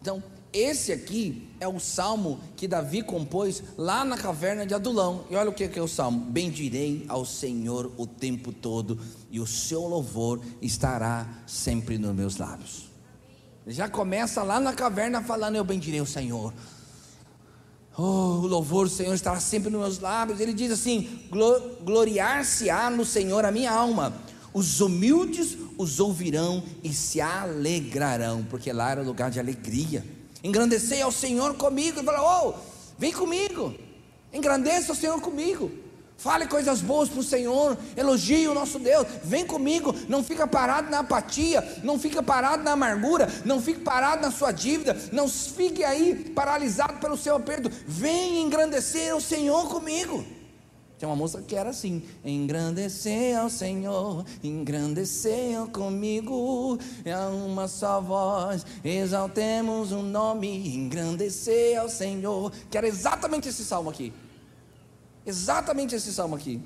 Então, 0.01 0.23
esse 0.53 0.93
aqui 0.93 1.49
é 1.59 1.67
o 1.67 1.81
salmo 1.81 2.39
que 2.57 2.69
Davi 2.69 3.03
compôs 3.03 3.63
lá 3.77 4.05
na 4.05 4.17
caverna 4.17 4.65
de 4.65 4.75
Adulão. 4.75 5.25
E 5.29 5.35
olha 5.35 5.51
o 5.51 5.53
que 5.53 5.65
é 5.65 5.83
o 5.83 5.89
salmo: 5.89 6.21
Bendirei 6.21 7.05
ao 7.09 7.25
Senhor 7.25 7.91
o 7.97 8.07
tempo 8.07 8.53
todo, 8.53 8.99
e 9.31 9.41
o 9.41 9.47
seu 9.47 9.83
louvor 9.83 10.41
estará 10.63 11.43
sempre 11.47 11.99
nos 11.99 12.15
meus 12.15 12.37
lábios. 12.37 12.94
Já 13.67 13.89
começa 13.89 14.43
lá 14.43 14.61
na 14.61 14.73
caverna 14.73 15.23
falando: 15.23 15.57
Eu 15.57 15.65
bendirei 15.65 16.01
o 16.01 16.07
Senhor. 16.07 16.53
Oh, 17.97 18.03
o 18.43 18.47
louvor 18.47 18.89
do 18.89 18.93
Senhor 18.93 19.15
estará 19.15 19.39
sempre 19.41 19.71
nos 19.71 19.81
meus 19.81 19.99
lábios. 20.01 20.41
Ele 20.41 20.53
diz 20.53 20.71
assim: 20.71 21.21
Gloriar-se-á 21.83 22.91
no 22.91 23.05
Senhor 23.05 23.45
a 23.45 23.51
minha 23.51 23.73
alma. 23.73 24.15
Os 24.53 24.81
humildes 24.81 25.57
os 25.77 25.99
ouvirão 25.99 26.63
e 26.83 26.93
se 26.93 27.21
alegrarão, 27.21 28.45
porque 28.49 28.73
lá 28.73 28.93
era 28.93 29.03
lugar 29.03 29.31
de 29.31 29.41
alegria. 29.41 30.05
Engrandecei 30.43 31.03
ao 31.03 31.11
Senhor 31.11 31.55
comigo 31.55 32.01
e 32.01 32.05
fala: 32.05 32.47
Oh, 32.47 32.55
vem 32.99 33.13
comigo. 33.13 33.75
Engrandeça 34.33 34.93
o 34.93 34.97
Senhor 34.97 35.21
comigo. 35.21 35.84
Fale 36.17 36.47
coisas 36.47 36.81
boas 36.81 37.09
para 37.09 37.21
o 37.21 37.25
Senhor, 37.25 37.77
elogie 37.97 38.49
o 38.49 38.55
nosso 38.55 38.79
Deus, 38.79 39.07
vem 39.23 39.45
comigo, 39.45 39.95
não 40.09 40.25
fica 40.25 40.47
parado 40.47 40.91
na 40.91 41.01
apatia, 41.01 41.63
não 41.83 41.99
fica 41.99 42.23
parado 42.23 42.63
na 42.63 42.73
amargura, 42.73 43.29
não 43.45 43.61
fique 43.61 43.81
parado 43.81 44.23
na 44.23 44.31
sua 44.31 44.51
dívida, 44.51 44.97
não 45.13 45.29
fique 45.29 45.85
aí 45.85 46.33
paralisado 46.35 46.99
pelo 46.99 47.17
seu 47.17 47.37
aperto, 47.37 47.71
vem 47.87 48.41
engrandecer 48.41 49.15
o 49.15 49.21
Senhor 49.21 49.69
comigo. 49.69 50.25
Tem 50.99 51.09
uma 51.09 51.17
música 51.17 51.43
que 51.43 51.57
era 51.57 51.71
assim: 51.71 52.03
engrandecer 52.25 53.37
ao 53.37 53.51
Senhor, 53.51 54.25
engrandecer 54.43 55.67
comigo, 55.67 56.79
é 57.05 57.17
uma 57.17 57.69
só 57.69 58.01
voz, 58.01 58.65
exaltemos 58.83 59.93
o 59.93 60.03
nome, 60.03 60.75
engrandecer 60.75 61.79
ao 61.79 61.91
Senhor. 61.91 62.51
Que 62.71 62.79
era 62.79 62.87
exatamente 62.87 63.49
esse 63.49 63.65
salmo 63.65 63.91
aqui. 63.91 64.13
Exatamente 65.27 65.95
esse 65.95 66.13
salmo 66.13 66.37
aqui. 66.37 66.61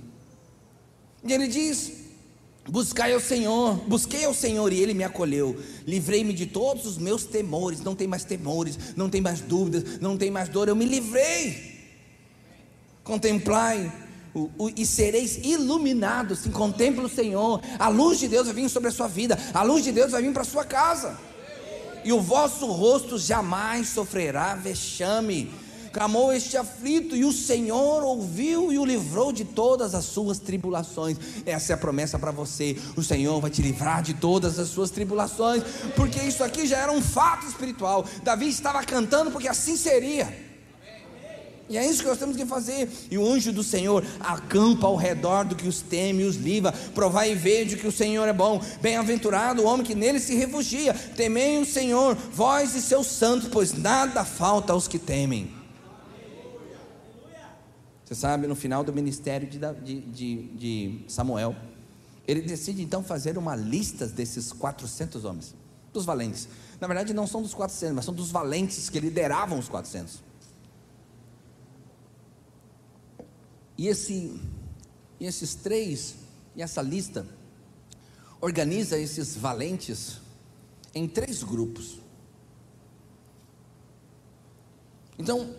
E 1.24 1.32
ele 1.32 1.46
diz: 1.46 1.92
Buscai 2.68 3.14
ao 3.14 3.20
Senhor, 3.20 3.76
busquei 3.86 4.26
ao 4.26 4.34
Senhor 4.34 4.70
e 4.72 4.78
Ele 4.78 4.92
me 4.92 5.02
acolheu. 5.02 5.58
Livrei-me 5.86 6.34
de 6.34 6.44
todos 6.44 6.84
os 6.84 6.98
meus 6.98 7.24
temores. 7.24 7.80
Não 7.80 7.94
tem 7.94 8.06
mais 8.06 8.24
temores, 8.24 8.78
não 8.94 9.08
tem 9.08 9.22
mais 9.22 9.40
dúvidas, 9.40 9.98
não 10.00 10.18
tem 10.18 10.30
mais 10.30 10.50
dor. 10.50 10.68
Eu 10.68 10.76
me 10.76 10.84
livrei. 10.84 11.78
Contemplai 13.02 13.90
o, 14.34 14.50
o, 14.58 14.70
e 14.76 14.84
sereis 14.84 15.38
iluminados. 15.38 16.40
Se 16.40 16.50
contempla 16.50 17.04
o 17.04 17.08
Senhor. 17.08 17.62
A 17.78 17.88
luz 17.88 18.18
de 18.18 18.28
Deus 18.28 18.46
vai 18.46 18.54
vir 18.54 18.68
sobre 18.68 18.90
a 18.90 18.92
sua 18.92 19.08
vida. 19.08 19.38
A 19.54 19.62
luz 19.62 19.82
de 19.82 19.90
Deus 19.90 20.12
vai 20.12 20.20
vir 20.20 20.32
para 20.32 20.42
a 20.42 20.44
sua 20.44 20.64
casa. 20.64 21.18
E 22.04 22.12
o 22.12 22.20
vosso 22.20 22.66
rosto 22.66 23.18
jamais 23.18 23.88
sofrerá 23.88 24.54
vexame 24.54 25.50
clamou 25.98 26.32
este 26.32 26.56
aflito, 26.56 27.16
e 27.16 27.24
o 27.24 27.32
Senhor 27.32 28.04
ouviu 28.04 28.72
e 28.72 28.78
o 28.78 28.84
livrou 28.84 29.32
de 29.32 29.44
todas 29.44 29.96
as 29.96 30.04
suas 30.04 30.38
tribulações. 30.38 31.18
Essa 31.44 31.72
é 31.72 31.74
a 31.74 31.76
promessa 31.76 32.16
para 32.16 32.30
você: 32.30 32.76
o 32.96 33.02
Senhor 33.02 33.40
vai 33.40 33.50
te 33.50 33.60
livrar 33.60 34.00
de 34.00 34.14
todas 34.14 34.60
as 34.60 34.68
suas 34.68 34.92
tribulações, 34.92 35.64
porque 35.96 36.20
isso 36.20 36.44
aqui 36.44 36.68
já 36.68 36.78
era 36.78 36.92
um 36.92 37.02
fato 37.02 37.48
espiritual. 37.48 38.04
Davi 38.22 38.48
estava 38.48 38.80
cantando 38.84 39.32
porque 39.32 39.48
assim 39.48 39.76
seria. 39.76 40.46
E 41.68 41.76
é 41.76 41.84
isso 41.84 42.02
que 42.02 42.08
nós 42.08 42.18
temos 42.18 42.36
que 42.36 42.46
fazer. 42.46 42.88
E 43.10 43.18
o 43.18 43.28
anjo 43.28 43.52
do 43.52 43.64
Senhor 43.64 44.04
acampa 44.20 44.86
ao 44.86 44.94
redor 44.94 45.44
do 45.46 45.56
que 45.56 45.66
os 45.66 45.82
teme 45.82 46.22
e 46.22 46.26
os 46.26 46.36
livra. 46.36 46.70
Provai 46.94 47.32
e 47.32 47.34
veja 47.34 47.76
que 47.76 47.88
o 47.88 47.92
Senhor 47.92 48.26
é 48.26 48.32
bom. 48.32 48.62
Bem-aventurado 48.80 49.62
o 49.62 49.66
homem 49.66 49.84
que 49.84 49.96
nele 49.96 50.20
se 50.20 50.36
refugia. 50.36 50.94
Temei 50.94 51.60
o 51.60 51.66
Senhor, 51.66 52.16
vós 52.32 52.76
e 52.76 52.80
seus 52.80 53.08
santos, 53.08 53.48
pois 53.48 53.72
nada 53.74 54.24
falta 54.24 54.72
aos 54.72 54.86
que 54.86 54.98
temem. 54.98 55.57
Você 58.08 58.14
sabe, 58.14 58.46
no 58.46 58.56
final 58.56 58.82
do 58.82 58.90
ministério 58.90 59.46
de, 59.46 60.00
de, 60.00 60.42
de, 60.56 61.04
Samuel, 61.08 61.54
ele 62.26 62.40
decide 62.40 62.80
então 62.82 63.04
fazer 63.04 63.36
uma 63.36 63.54
lista 63.54 64.06
desses 64.06 64.50
400 64.50 65.26
homens, 65.26 65.54
dos 65.92 66.06
valentes. 66.06 66.48
Na 66.80 66.86
verdade, 66.86 67.12
não 67.12 67.26
são 67.26 67.42
dos 67.42 67.52
400, 67.52 67.94
mas 67.94 68.06
são 68.06 68.14
dos 68.14 68.30
valentes 68.30 68.88
que 68.88 68.98
lideravam 68.98 69.58
os 69.58 69.68
400. 69.68 70.22
E, 73.76 73.88
esse, 73.88 74.40
e 75.20 75.26
esses 75.26 75.54
três, 75.54 76.14
e 76.56 76.62
essa 76.62 76.80
lista, 76.80 77.26
organiza 78.40 78.98
esses 78.98 79.36
valentes 79.36 80.18
em 80.94 81.06
três 81.06 81.42
grupos. 81.42 82.00
Então, 85.18 85.54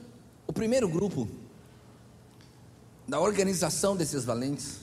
o 0.47 0.51
primeiro 0.51 0.89
grupo 0.89 1.27
da 3.09 3.19
organização 3.19 3.95
desses 3.95 4.23
valentes 4.23 4.81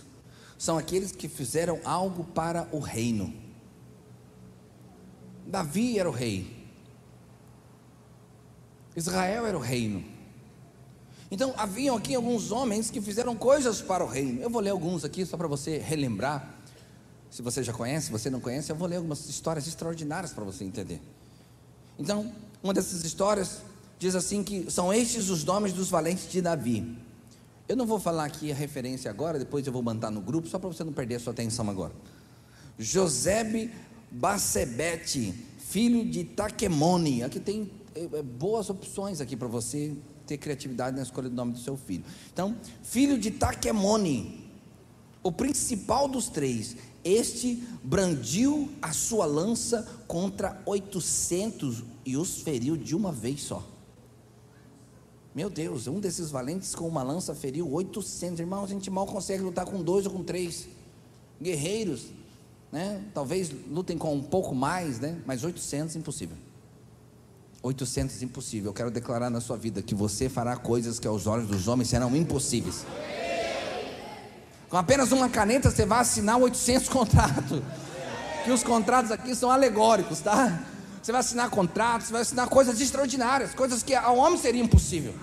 são 0.58 0.76
aqueles 0.76 1.12
que 1.12 1.28
fizeram 1.28 1.80
algo 1.84 2.24
para 2.24 2.68
o 2.72 2.80
reino. 2.80 3.32
Davi 5.46 5.98
era 5.98 6.08
o 6.08 6.12
rei, 6.12 6.66
Israel 8.96 9.46
era 9.46 9.56
o 9.56 9.60
reino. 9.60 10.04
Então, 11.30 11.54
haviam 11.56 11.96
aqui 11.96 12.14
alguns 12.14 12.50
homens 12.50 12.90
que 12.90 13.00
fizeram 13.00 13.36
coisas 13.36 13.80
para 13.80 14.04
o 14.04 14.08
reino. 14.08 14.40
Eu 14.40 14.50
vou 14.50 14.60
ler 14.60 14.70
alguns 14.70 15.04
aqui 15.04 15.24
só 15.24 15.36
para 15.36 15.46
você 15.46 15.78
relembrar. 15.78 16.54
Se 17.30 17.42
você 17.42 17.62
já 17.62 17.72
conhece, 17.72 18.06
se 18.06 18.12
você 18.12 18.30
não 18.30 18.40
conhece, 18.40 18.70
eu 18.72 18.76
vou 18.76 18.88
ler 18.88 18.96
algumas 18.96 19.28
histórias 19.28 19.66
extraordinárias 19.66 20.32
para 20.32 20.44
você 20.44 20.64
entender. 20.64 21.00
Então, 21.98 22.32
uma 22.62 22.72
dessas 22.72 23.04
histórias 23.04 23.58
diz 23.98 24.14
assim 24.14 24.42
que 24.42 24.70
são 24.70 24.92
estes 24.92 25.28
os 25.28 25.44
nomes 25.44 25.72
dos 25.72 25.90
valentes 25.90 26.30
de 26.30 26.40
Davi. 26.40 27.05
Eu 27.68 27.76
não 27.76 27.84
vou 27.84 27.98
falar 27.98 28.24
aqui 28.24 28.52
a 28.52 28.54
referência 28.54 29.10
agora, 29.10 29.38
depois 29.38 29.66
eu 29.66 29.72
vou 29.72 29.82
mandar 29.82 30.10
no 30.10 30.20
grupo, 30.20 30.46
só 30.46 30.58
para 30.58 30.68
você 30.68 30.84
não 30.84 30.92
perder 30.92 31.16
a 31.16 31.20
sua 31.20 31.32
atenção 31.32 31.68
agora. 31.68 31.92
Josebe 32.78 33.72
Bacebete, 34.10 35.34
filho 35.58 36.04
de 36.08 36.22
Taquemone. 36.22 37.24
Aqui 37.24 37.40
tem 37.40 37.70
é, 37.94 38.04
é, 38.04 38.22
boas 38.22 38.70
opções 38.70 39.20
aqui 39.20 39.36
para 39.36 39.48
você 39.48 39.96
ter 40.26 40.38
criatividade 40.38 40.96
na 40.96 41.02
escolha 41.02 41.28
do 41.28 41.34
nome 41.34 41.52
do 41.54 41.58
seu 41.58 41.76
filho. 41.76 42.04
Então, 42.32 42.56
filho 42.84 43.18
de 43.18 43.32
Taquemone, 43.32 44.48
o 45.22 45.32
principal 45.32 46.06
dos 46.06 46.28
três, 46.28 46.76
este 47.02 47.64
brandiu 47.82 48.70
a 48.80 48.92
sua 48.92 49.26
lança 49.26 49.82
contra 50.06 50.62
800 50.66 51.82
e 52.04 52.16
os 52.16 52.42
feriu 52.42 52.76
de 52.76 52.94
uma 52.94 53.10
vez 53.10 53.42
só. 53.42 53.75
Meu 55.36 55.50
Deus, 55.50 55.86
um 55.86 56.00
desses 56.00 56.30
valentes 56.30 56.74
com 56.74 56.88
uma 56.88 57.02
lança 57.02 57.34
feriu 57.34 57.70
800. 57.70 58.40
Irmãos, 58.40 58.64
a 58.64 58.68
gente 58.68 58.90
mal 58.90 59.04
consegue 59.04 59.42
lutar 59.42 59.66
com 59.66 59.82
dois 59.82 60.06
ou 60.06 60.12
com 60.12 60.24
três. 60.24 60.66
Guerreiros, 61.38 62.06
né? 62.72 63.02
Talvez 63.12 63.50
lutem 63.70 63.98
com 63.98 64.14
um 64.14 64.22
pouco 64.22 64.54
mais, 64.54 64.98
né? 64.98 65.20
Mas 65.26 65.44
800 65.44 65.94
impossível. 65.94 66.38
800 67.62 68.22
impossível. 68.22 68.70
Eu 68.70 68.72
quero 68.72 68.90
declarar 68.90 69.28
na 69.28 69.42
sua 69.42 69.58
vida 69.58 69.82
que 69.82 69.94
você 69.94 70.30
fará 70.30 70.56
coisas 70.56 70.98
que 70.98 71.06
aos 71.06 71.26
olhos 71.26 71.46
dos 71.46 71.68
homens 71.68 71.90
serão 71.90 72.16
impossíveis. 72.16 72.86
Com 74.70 74.78
apenas 74.78 75.12
uma 75.12 75.28
caneta 75.28 75.70
você 75.70 75.84
vai 75.84 76.00
assinar 76.00 76.38
800 76.38 76.88
contratos. 76.88 77.60
Que 78.42 78.50
os 78.50 78.62
contratos 78.62 79.10
aqui 79.10 79.34
são 79.34 79.50
alegóricos, 79.50 80.20
tá? 80.20 80.66
Você 81.06 81.12
vai 81.12 81.20
assinar 81.20 81.48
contratos, 81.50 82.08
você 82.08 82.12
vai 82.12 82.22
assinar 82.22 82.48
coisas 82.48 82.80
extraordinárias, 82.80 83.54
coisas 83.54 83.80
que 83.80 83.94
ao 83.94 84.16
homem 84.16 84.36
seria 84.36 84.60
impossível. 84.60 85.14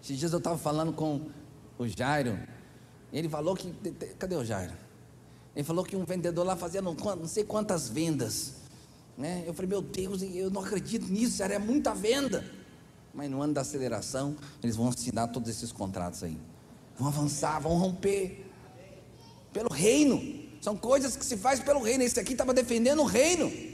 Esses 0.00 0.16
dias 0.16 0.30
eu 0.30 0.38
estava 0.38 0.56
falando 0.56 0.92
com 0.92 1.22
o 1.76 1.88
Jairo, 1.88 2.38
ele 3.12 3.28
falou 3.28 3.56
que. 3.56 3.72
Cadê 4.20 4.36
o 4.36 4.44
Jairo? 4.44 4.72
Ele 5.56 5.64
falou 5.64 5.84
que 5.84 5.96
um 5.96 6.04
vendedor 6.04 6.46
lá 6.46 6.54
fazia 6.54 6.80
não, 6.80 6.94
não 6.94 7.26
sei 7.26 7.42
quantas 7.42 7.88
vendas. 7.88 8.52
Né? 9.18 9.42
Eu 9.48 9.52
falei, 9.52 9.68
meu 9.68 9.82
Deus, 9.82 10.22
eu 10.22 10.48
não 10.48 10.62
acredito 10.62 11.08
nisso, 11.08 11.42
era 11.42 11.58
muita 11.58 11.92
venda. 11.92 12.48
Mas 13.12 13.28
no 13.28 13.42
ano 13.42 13.52
da 13.52 13.62
aceleração, 13.62 14.36
eles 14.62 14.76
vão 14.76 14.90
assinar 14.90 15.32
todos 15.32 15.50
esses 15.50 15.72
contratos 15.72 16.22
aí. 16.22 16.38
Vão 16.96 17.08
avançar, 17.08 17.58
vão 17.58 17.76
romper. 17.76 18.46
Pelo 19.52 19.72
reino. 19.72 20.48
São 20.60 20.76
coisas 20.76 21.16
que 21.16 21.24
se 21.24 21.36
faz 21.36 21.58
pelo 21.58 21.82
reino. 21.82 22.04
Esse 22.04 22.20
aqui 22.20 22.30
estava 22.30 22.54
defendendo 22.54 23.00
o 23.00 23.04
reino. 23.06 23.69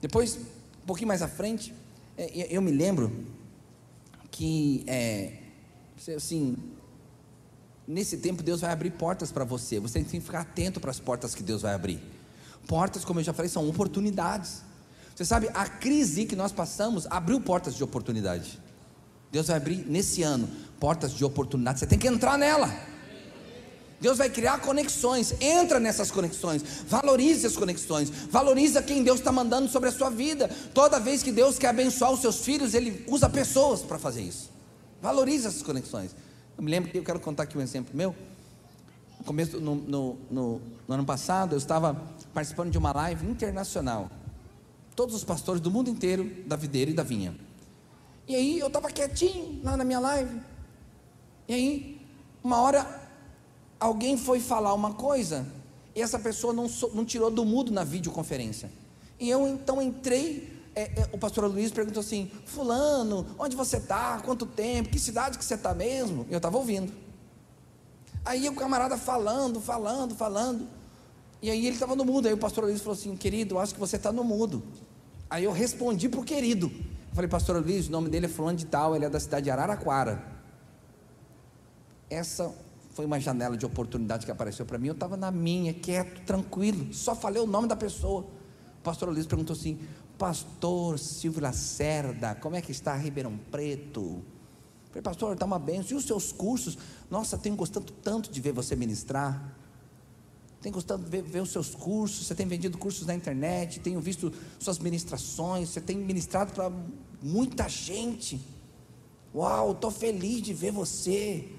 Depois, 0.00 0.36
um 0.82 0.86
pouquinho 0.86 1.08
mais 1.08 1.22
à 1.22 1.28
frente, 1.28 1.74
é, 2.16 2.48
eu 2.50 2.62
me 2.62 2.70
lembro 2.70 3.26
que, 4.30 4.84
é, 4.86 5.32
assim, 6.16 6.56
nesse 7.86 8.18
tempo 8.18 8.42
Deus 8.42 8.60
vai 8.60 8.70
abrir 8.70 8.90
portas 8.90 9.32
para 9.32 9.44
você. 9.44 9.80
Você 9.80 9.94
tem 10.02 10.20
que 10.20 10.20
ficar 10.20 10.40
atento 10.40 10.80
para 10.80 10.90
as 10.90 11.00
portas 11.00 11.34
que 11.34 11.42
Deus 11.42 11.62
vai 11.62 11.74
abrir. 11.74 12.00
Portas, 12.66 13.04
como 13.04 13.20
eu 13.20 13.24
já 13.24 13.32
falei, 13.32 13.48
são 13.48 13.68
oportunidades. 13.68 14.62
Você 15.14 15.24
sabe, 15.24 15.48
a 15.52 15.66
crise 15.66 16.26
que 16.26 16.36
nós 16.36 16.52
passamos 16.52 17.06
abriu 17.10 17.40
portas 17.40 17.74
de 17.74 17.82
oportunidade. 17.82 18.60
Deus 19.32 19.48
vai 19.48 19.56
abrir 19.56 19.84
nesse 19.88 20.22
ano 20.22 20.48
portas 20.78 21.12
de 21.12 21.24
oportunidade. 21.24 21.80
Você 21.80 21.86
tem 21.86 21.98
que 21.98 22.06
entrar 22.06 22.38
nela. 22.38 22.70
Deus 24.00 24.18
vai 24.18 24.30
criar 24.30 24.60
conexões. 24.60 25.34
Entra 25.40 25.80
nessas 25.80 26.10
conexões. 26.10 26.62
Valorize 26.86 27.46
as 27.46 27.56
conexões. 27.56 28.10
Valoriza 28.30 28.82
quem 28.82 29.02
Deus 29.02 29.18
está 29.18 29.32
mandando 29.32 29.68
sobre 29.68 29.88
a 29.88 29.92
sua 29.92 30.08
vida. 30.08 30.48
Toda 30.72 31.00
vez 31.00 31.22
que 31.22 31.32
Deus 31.32 31.58
quer 31.58 31.68
abençoar 31.68 32.12
os 32.12 32.20
seus 32.20 32.44
filhos, 32.44 32.74
Ele 32.74 33.04
usa 33.08 33.28
pessoas 33.28 33.80
para 33.82 33.98
fazer 33.98 34.22
isso. 34.22 34.50
Valorize 35.02 35.46
essas 35.46 35.62
conexões. 35.62 36.14
Eu 36.56 36.62
me 36.62 36.70
lembro 36.70 36.90
que 36.90 36.98
eu 36.98 37.04
quero 37.04 37.20
contar 37.20 37.44
aqui 37.44 37.58
um 37.58 37.60
exemplo 37.60 37.96
meu. 37.96 38.14
No 39.18 39.24
começo, 39.24 39.60
no, 39.60 39.74
no, 39.74 40.16
no, 40.30 40.60
no 40.86 40.94
ano 40.94 41.04
passado, 41.04 41.54
eu 41.54 41.58
estava 41.58 42.00
participando 42.32 42.70
de 42.70 42.78
uma 42.78 42.92
live 42.92 43.26
internacional. 43.26 44.08
Todos 44.94 45.14
os 45.14 45.24
pastores 45.24 45.60
do 45.60 45.70
mundo 45.70 45.90
inteiro, 45.90 46.30
da 46.46 46.54
videira 46.56 46.90
e 46.90 46.94
da 46.94 47.02
vinha. 47.02 47.34
E 48.28 48.36
aí 48.36 48.58
eu 48.58 48.68
estava 48.68 48.90
quietinho 48.90 49.60
lá 49.64 49.76
na 49.76 49.84
minha 49.84 49.98
live. 49.98 50.40
E 51.48 51.54
aí, 51.54 52.00
uma 52.44 52.60
hora 52.60 53.07
alguém 53.78 54.16
foi 54.16 54.40
falar 54.40 54.74
uma 54.74 54.94
coisa 54.94 55.46
e 55.94 56.02
essa 56.02 56.18
pessoa 56.18 56.52
não, 56.52 56.70
não 56.94 57.04
tirou 57.04 57.30
do 57.30 57.44
mudo 57.44 57.72
na 57.72 57.84
videoconferência. 57.84 58.70
E 59.18 59.28
eu 59.28 59.48
então 59.48 59.82
entrei, 59.82 60.52
é, 60.74 61.00
é, 61.00 61.08
o 61.12 61.18
pastor 61.18 61.44
Luiz 61.46 61.70
perguntou 61.72 62.00
assim: 62.00 62.30
Fulano, 62.46 63.26
onde 63.38 63.56
você 63.56 63.78
está? 63.78 64.20
Quanto 64.20 64.46
tempo? 64.46 64.90
Que 64.90 64.98
cidade 64.98 65.38
que 65.38 65.44
você 65.44 65.54
está 65.54 65.74
mesmo? 65.74 66.26
E 66.28 66.32
eu 66.32 66.36
estava 66.36 66.56
ouvindo. 66.56 66.92
Aí 68.24 68.48
o 68.48 68.54
camarada 68.54 68.96
falando, 68.96 69.60
falando, 69.60 70.14
falando. 70.14 70.68
E 71.40 71.50
aí 71.50 71.66
ele 71.66 71.74
estava 71.74 71.96
no 71.96 72.04
mudo. 72.04 72.28
Aí 72.28 72.34
o 72.34 72.38
pastor 72.38 72.64
Luiz 72.64 72.80
falou 72.80 72.96
assim: 72.96 73.16
Querido, 73.16 73.58
acho 73.58 73.74
que 73.74 73.80
você 73.80 73.96
está 73.96 74.12
no 74.12 74.22
mudo. 74.22 74.62
Aí 75.30 75.44
eu 75.44 75.52
respondi 75.52 76.08
para 76.08 76.20
o 76.20 76.24
querido. 76.24 76.70
Eu 76.70 77.14
falei, 77.14 77.28
pastor 77.28 77.60
Luiz, 77.62 77.88
o 77.88 77.90
nome 77.90 78.08
dele 78.08 78.26
é 78.26 78.28
Fulano 78.28 78.56
de 78.56 78.66
Tal, 78.66 78.94
ele 78.94 79.04
é 79.04 79.10
da 79.10 79.20
cidade 79.20 79.44
de 79.44 79.50
Araraquara. 79.50 80.22
Essa 82.08 82.54
foi 82.98 83.06
uma 83.06 83.20
janela 83.20 83.56
de 83.56 83.64
oportunidade 83.64 84.26
que 84.26 84.32
apareceu 84.32 84.66
para 84.66 84.76
mim. 84.76 84.88
Eu 84.88 84.92
estava 84.92 85.16
na 85.16 85.30
minha, 85.30 85.72
quieto, 85.72 86.20
tranquilo, 86.22 86.92
só 86.92 87.14
falei 87.14 87.40
o 87.40 87.46
nome 87.46 87.68
da 87.68 87.76
pessoa. 87.76 88.22
O 88.22 88.82
pastor 88.82 89.08
Luiz 89.08 89.24
perguntou 89.24 89.54
assim: 89.54 89.78
Pastor 90.18 90.98
Silvio 90.98 91.40
Lacerda, 91.40 92.34
como 92.34 92.56
é 92.56 92.60
que 92.60 92.72
está 92.72 92.96
Ribeirão 92.96 93.38
Preto? 93.52 94.00
Eu 94.00 94.88
falei, 94.88 95.02
pastor, 95.02 95.32
está 95.34 95.46
uma 95.46 95.60
benção. 95.60 95.92
E 95.92 95.94
os 95.94 96.06
seus 96.06 96.32
cursos? 96.32 96.76
Nossa, 97.08 97.38
tenho 97.38 97.54
gostado 97.54 97.92
tanto 98.02 98.32
de 98.32 98.40
ver 98.40 98.50
você 98.50 98.74
ministrar. 98.74 99.56
Tenho 100.60 100.74
gostado 100.74 101.04
de 101.04 101.08
ver, 101.08 101.22
ver, 101.22 101.40
os 101.40 101.52
seus 101.52 101.76
cursos. 101.76 102.26
Você 102.26 102.34
tem 102.34 102.48
vendido 102.48 102.76
cursos 102.78 103.06
na 103.06 103.14
internet. 103.14 103.78
Tenho 103.78 104.00
visto 104.00 104.32
suas 104.58 104.80
ministrações. 104.80 105.68
Você 105.68 105.80
tem 105.80 105.96
ministrado 105.96 106.52
para 106.52 106.72
muita 107.22 107.68
gente. 107.68 108.40
Uau, 109.32 109.70
estou 109.70 109.92
feliz 109.92 110.42
de 110.42 110.52
ver 110.52 110.72
você. 110.72 111.57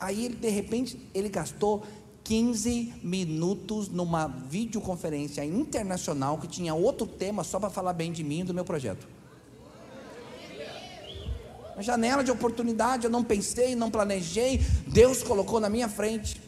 Aí 0.00 0.24
ele, 0.24 0.34
de 0.34 0.48
repente, 0.48 0.98
ele 1.12 1.28
gastou 1.28 1.84
15 2.24 2.94
minutos 3.02 3.88
numa 3.88 4.26
videoconferência 4.26 5.44
internacional 5.44 6.38
que 6.38 6.48
tinha 6.48 6.74
outro 6.74 7.06
tema 7.06 7.44
só 7.44 7.60
para 7.60 7.68
falar 7.68 7.92
bem 7.92 8.10
de 8.10 8.24
mim 8.24 8.40
e 8.40 8.44
do 8.44 8.54
meu 8.54 8.64
projeto. 8.64 9.06
Uma 11.74 11.82
janela 11.82 12.24
de 12.24 12.30
oportunidade, 12.30 13.04
eu 13.04 13.10
não 13.10 13.24
pensei, 13.24 13.74
não 13.74 13.90
planejei, 13.90 14.60
Deus 14.86 15.22
colocou 15.22 15.60
na 15.60 15.68
minha 15.68 15.88
frente. 15.88 16.40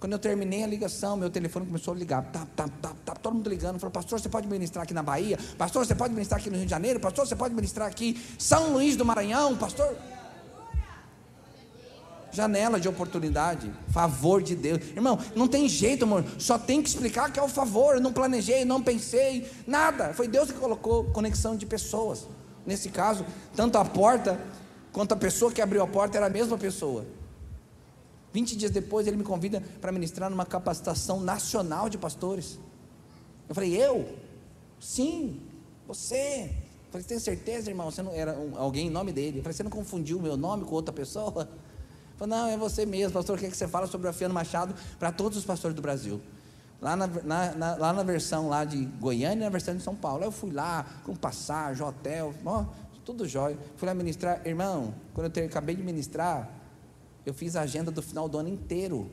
Quando 0.00 0.12
eu 0.12 0.18
terminei 0.18 0.62
a 0.62 0.66
ligação, 0.66 1.16
meu 1.16 1.30
telefone 1.30 1.66
começou 1.66 1.94
a 1.94 1.96
ligar. 1.96 2.22
Tá, 2.30 2.46
tá, 2.54 2.68
tá, 2.80 2.92
tá 3.04 3.14
todo 3.14 3.34
mundo 3.34 3.48
ligando. 3.48 3.78
Falou, 3.78 3.92
pastor, 3.92 4.20
você 4.20 4.28
pode 4.28 4.46
ministrar 4.46 4.84
aqui 4.84 4.92
na 4.92 5.02
Bahia? 5.02 5.38
Pastor, 5.56 5.84
você 5.84 5.94
pode 5.94 6.12
ministrar 6.12 6.38
aqui 6.38 6.50
no 6.50 6.56
Rio 6.56 6.66
de 6.66 6.70
Janeiro? 6.70 7.00
Pastor, 7.00 7.26
você 7.26 7.34
pode 7.34 7.54
ministrar 7.54 7.88
aqui 7.88 8.20
São 8.38 8.72
Luís 8.72 8.94
do 8.94 9.04
Maranhão? 9.04 9.56
Pastor 9.56 9.96
janela 12.36 12.78
de 12.78 12.86
oportunidade, 12.86 13.72
favor 13.88 14.42
de 14.42 14.54
Deus. 14.54 14.78
Irmão, 14.94 15.18
não 15.34 15.48
tem 15.48 15.66
jeito, 15.68 16.04
amor, 16.04 16.22
só 16.38 16.58
tem 16.58 16.82
que 16.82 16.88
explicar 16.88 17.32
que 17.32 17.40
é 17.40 17.42
o 17.42 17.48
favor. 17.48 17.94
Eu 17.94 18.00
não 18.00 18.12
planejei, 18.12 18.64
não 18.64 18.82
pensei, 18.82 19.50
nada. 19.66 20.12
Foi 20.12 20.28
Deus 20.28 20.50
que 20.50 20.58
colocou 20.58 21.04
conexão 21.04 21.56
de 21.56 21.64
pessoas. 21.64 22.26
Nesse 22.66 22.90
caso, 22.90 23.24
tanto 23.54 23.78
a 23.78 23.84
porta 23.84 24.38
quanto 24.92 25.12
a 25.12 25.16
pessoa 25.16 25.50
que 25.50 25.62
abriu 25.62 25.82
a 25.82 25.86
porta 25.86 26.18
era 26.18 26.26
a 26.26 26.30
mesma 26.30 26.58
pessoa. 26.58 27.06
20 28.34 28.54
dias 28.54 28.70
depois, 28.70 29.06
ele 29.06 29.16
me 29.16 29.24
convida 29.24 29.62
para 29.80 29.90
ministrar 29.90 30.28
numa 30.28 30.44
capacitação 30.44 31.20
nacional 31.20 31.88
de 31.88 31.96
pastores. 31.96 32.58
Eu 33.48 33.54
falei, 33.54 33.74
eu? 33.74 34.06
Sim, 34.78 35.40
você. 35.86 36.50
Eu 36.84 36.92
falei, 36.92 37.06
tem 37.06 37.18
certeza, 37.18 37.70
irmão? 37.70 37.90
Você 37.90 38.02
não 38.02 38.12
era 38.12 38.38
um, 38.38 38.58
alguém 38.58 38.88
em 38.88 38.90
nome 38.90 39.10
dele? 39.10 39.38
Eu 39.38 39.42
falei, 39.42 39.56
você 39.56 39.62
não 39.62 39.70
confundiu 39.70 40.18
o 40.18 40.22
meu 40.22 40.36
nome 40.36 40.64
com 40.64 40.74
outra 40.74 40.92
pessoa? 40.92 41.48
Falei, 42.16 42.36
não, 42.36 42.48
é 42.48 42.56
você 42.56 42.86
mesmo, 42.86 43.12
pastor, 43.12 43.36
o 43.36 43.38
que, 43.38 43.46
é 43.46 43.50
que 43.50 43.56
você 43.56 43.68
fala 43.68 43.86
sobre 43.86 44.06
o 44.06 44.10
Afiano 44.10 44.32
Machado 44.32 44.74
para 44.98 45.12
todos 45.12 45.36
os 45.36 45.44
pastores 45.44 45.74
do 45.74 45.82
Brasil? 45.82 46.20
Lá 46.80 46.96
na, 46.96 47.06
na, 47.06 47.54
na, 47.54 47.76
lá 47.76 47.92
na 47.92 48.02
versão 48.02 48.48
lá 48.48 48.64
de 48.64 48.84
Goiânia 48.84 49.42
e 49.42 49.44
na 49.44 49.50
versão 49.50 49.76
de 49.76 49.82
São 49.82 49.94
Paulo. 49.94 50.24
Eu 50.24 50.32
fui 50.32 50.50
lá 50.50 50.84
com 51.04 51.14
passagem, 51.14 51.84
hotel, 51.84 52.34
ó, 52.44 52.64
tudo 53.04 53.26
jóia. 53.26 53.56
Fui 53.76 53.86
lá 53.86 53.94
ministrar. 53.94 54.46
Irmão, 54.46 54.94
quando 55.14 55.36
eu 55.38 55.46
acabei 55.46 55.76
de 55.76 55.82
ministrar, 55.82 56.50
eu 57.24 57.32
fiz 57.32 57.54
a 57.56 57.62
agenda 57.62 57.90
do 57.90 58.02
final 58.02 58.28
do 58.28 58.38
ano 58.38 58.48
inteiro. 58.48 59.10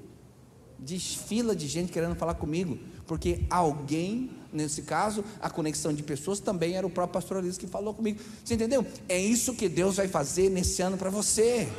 Desfila 0.80 1.56
de 1.56 1.68
gente 1.68 1.92
querendo 1.92 2.16
falar 2.16 2.34
comigo. 2.34 2.78
Porque 3.06 3.46
alguém, 3.50 4.32
nesse 4.52 4.82
caso, 4.82 5.24
a 5.40 5.50
conexão 5.50 5.94
de 5.94 6.04
pessoas 6.04 6.40
também 6.40 6.76
era 6.76 6.86
o 6.86 6.90
próprio 6.90 7.14
pastor 7.14 7.38
Alice 7.38 7.60
que 7.60 7.68
falou 7.68 7.94
comigo. 7.94 8.20
Você 8.44 8.56
entendeu? 8.56 8.86
É 9.08 9.20
isso 9.20 9.54
que 9.54 9.70
Deus 9.70 9.98
vai 9.98 10.08
fazer 10.08 10.50
nesse 10.50 10.82
ano 10.82 10.98
para 10.98 11.10
você. 11.10 11.70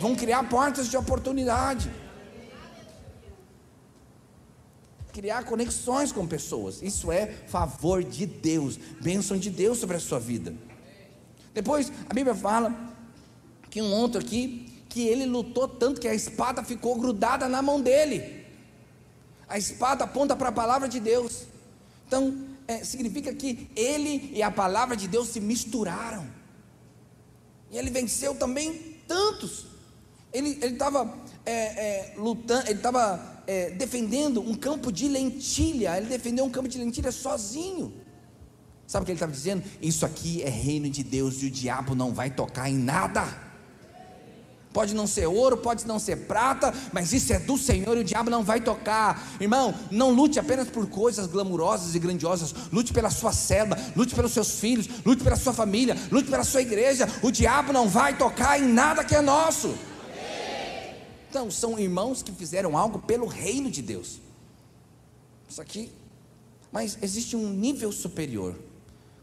Vão 0.00 0.14
criar 0.14 0.48
portas 0.48 0.88
de 0.88 0.96
oportunidade. 0.96 1.90
criar 5.16 5.44
conexões 5.44 6.12
com 6.12 6.26
pessoas. 6.26 6.82
Isso 6.82 7.10
é 7.10 7.26
favor 7.48 8.04
de 8.04 8.26
Deus, 8.26 8.76
bênção 9.00 9.38
de 9.38 9.48
Deus 9.48 9.78
sobre 9.78 9.96
a 9.96 10.00
sua 10.00 10.20
vida. 10.20 10.54
Depois, 11.54 11.90
a 12.06 12.12
Bíblia 12.12 12.34
fala 12.34 12.94
que 13.70 13.80
um 13.80 13.94
outro 13.94 14.20
aqui, 14.20 14.84
que 14.90 15.08
ele 15.08 15.24
lutou 15.24 15.66
tanto 15.66 16.02
que 16.02 16.06
a 16.06 16.14
espada 16.14 16.62
ficou 16.62 16.96
grudada 16.96 17.48
na 17.48 17.62
mão 17.62 17.80
dele. 17.80 18.44
A 19.48 19.56
espada 19.56 20.04
aponta 20.04 20.36
para 20.36 20.50
a 20.50 20.52
palavra 20.52 20.86
de 20.86 21.00
Deus. 21.00 21.44
Então, 22.06 22.44
é, 22.68 22.84
significa 22.84 23.32
que 23.32 23.70
ele 23.74 24.30
e 24.34 24.42
a 24.42 24.50
palavra 24.50 24.94
de 24.94 25.08
Deus 25.08 25.28
se 25.28 25.40
misturaram. 25.40 26.26
E 27.70 27.78
ele 27.78 27.88
venceu 27.88 28.34
também 28.34 28.98
tantos. 29.08 29.75
Ele 30.36 30.50
estava 30.62 31.14
é, 31.46 31.52
é, 31.52 32.14
lutando, 32.18 32.66
ele 32.66 32.74
estava 32.74 33.42
é, 33.46 33.70
defendendo 33.70 34.42
um 34.42 34.54
campo 34.54 34.92
de 34.92 35.08
lentilha, 35.08 35.96
ele 35.96 36.06
defendeu 36.06 36.44
um 36.44 36.50
campo 36.50 36.68
de 36.68 36.76
lentilha 36.76 37.10
sozinho. 37.10 37.94
Sabe 38.86 39.02
o 39.02 39.06
que 39.06 39.12
ele 39.12 39.16
estava 39.16 39.32
dizendo? 39.32 39.64
Isso 39.80 40.04
aqui 40.04 40.42
é 40.42 40.50
reino 40.50 40.90
de 40.90 41.02
Deus 41.02 41.42
e 41.42 41.46
o 41.46 41.50
diabo 41.50 41.94
não 41.94 42.12
vai 42.12 42.30
tocar 42.30 42.68
em 42.68 42.76
nada. 42.76 43.26
Pode 44.74 44.94
não 44.94 45.06
ser 45.06 45.26
ouro, 45.26 45.56
pode 45.56 45.86
não 45.86 45.98
ser 45.98 46.26
prata, 46.26 46.74
mas 46.92 47.10
isso 47.14 47.32
é 47.32 47.38
do 47.38 47.56
Senhor 47.56 47.96
e 47.96 48.00
o 48.00 48.04
diabo 48.04 48.28
não 48.28 48.44
vai 48.44 48.60
tocar. 48.60 49.26
Irmão, 49.40 49.74
não 49.90 50.10
lute 50.10 50.38
apenas 50.38 50.68
por 50.68 50.86
coisas 50.86 51.26
glamurosas 51.26 51.94
e 51.94 51.98
grandiosas, 51.98 52.54
lute 52.70 52.92
pela 52.92 53.08
sua 53.08 53.32
célula, 53.32 53.78
lute 53.96 54.14
pelos 54.14 54.32
seus 54.32 54.60
filhos, 54.60 54.86
lute 55.02 55.24
pela 55.24 55.36
sua 55.36 55.54
família, 55.54 55.96
lute 56.12 56.28
pela 56.28 56.44
sua 56.44 56.60
igreja. 56.60 57.08
O 57.22 57.30
diabo 57.30 57.72
não 57.72 57.88
vai 57.88 58.18
tocar 58.18 58.60
em 58.60 58.66
nada 58.66 59.02
que 59.02 59.14
é 59.14 59.22
nosso. 59.22 59.74
São 61.50 61.78
irmãos 61.78 62.22
que 62.22 62.32
fizeram 62.32 62.76
algo 62.76 62.98
pelo 62.98 63.26
reino 63.26 63.70
de 63.70 63.82
Deus. 63.82 64.20
Isso 65.48 65.60
aqui. 65.60 65.92
Mas 66.72 66.98
existe 67.02 67.36
um 67.36 67.48
nível 67.50 67.92
superior. 67.92 68.54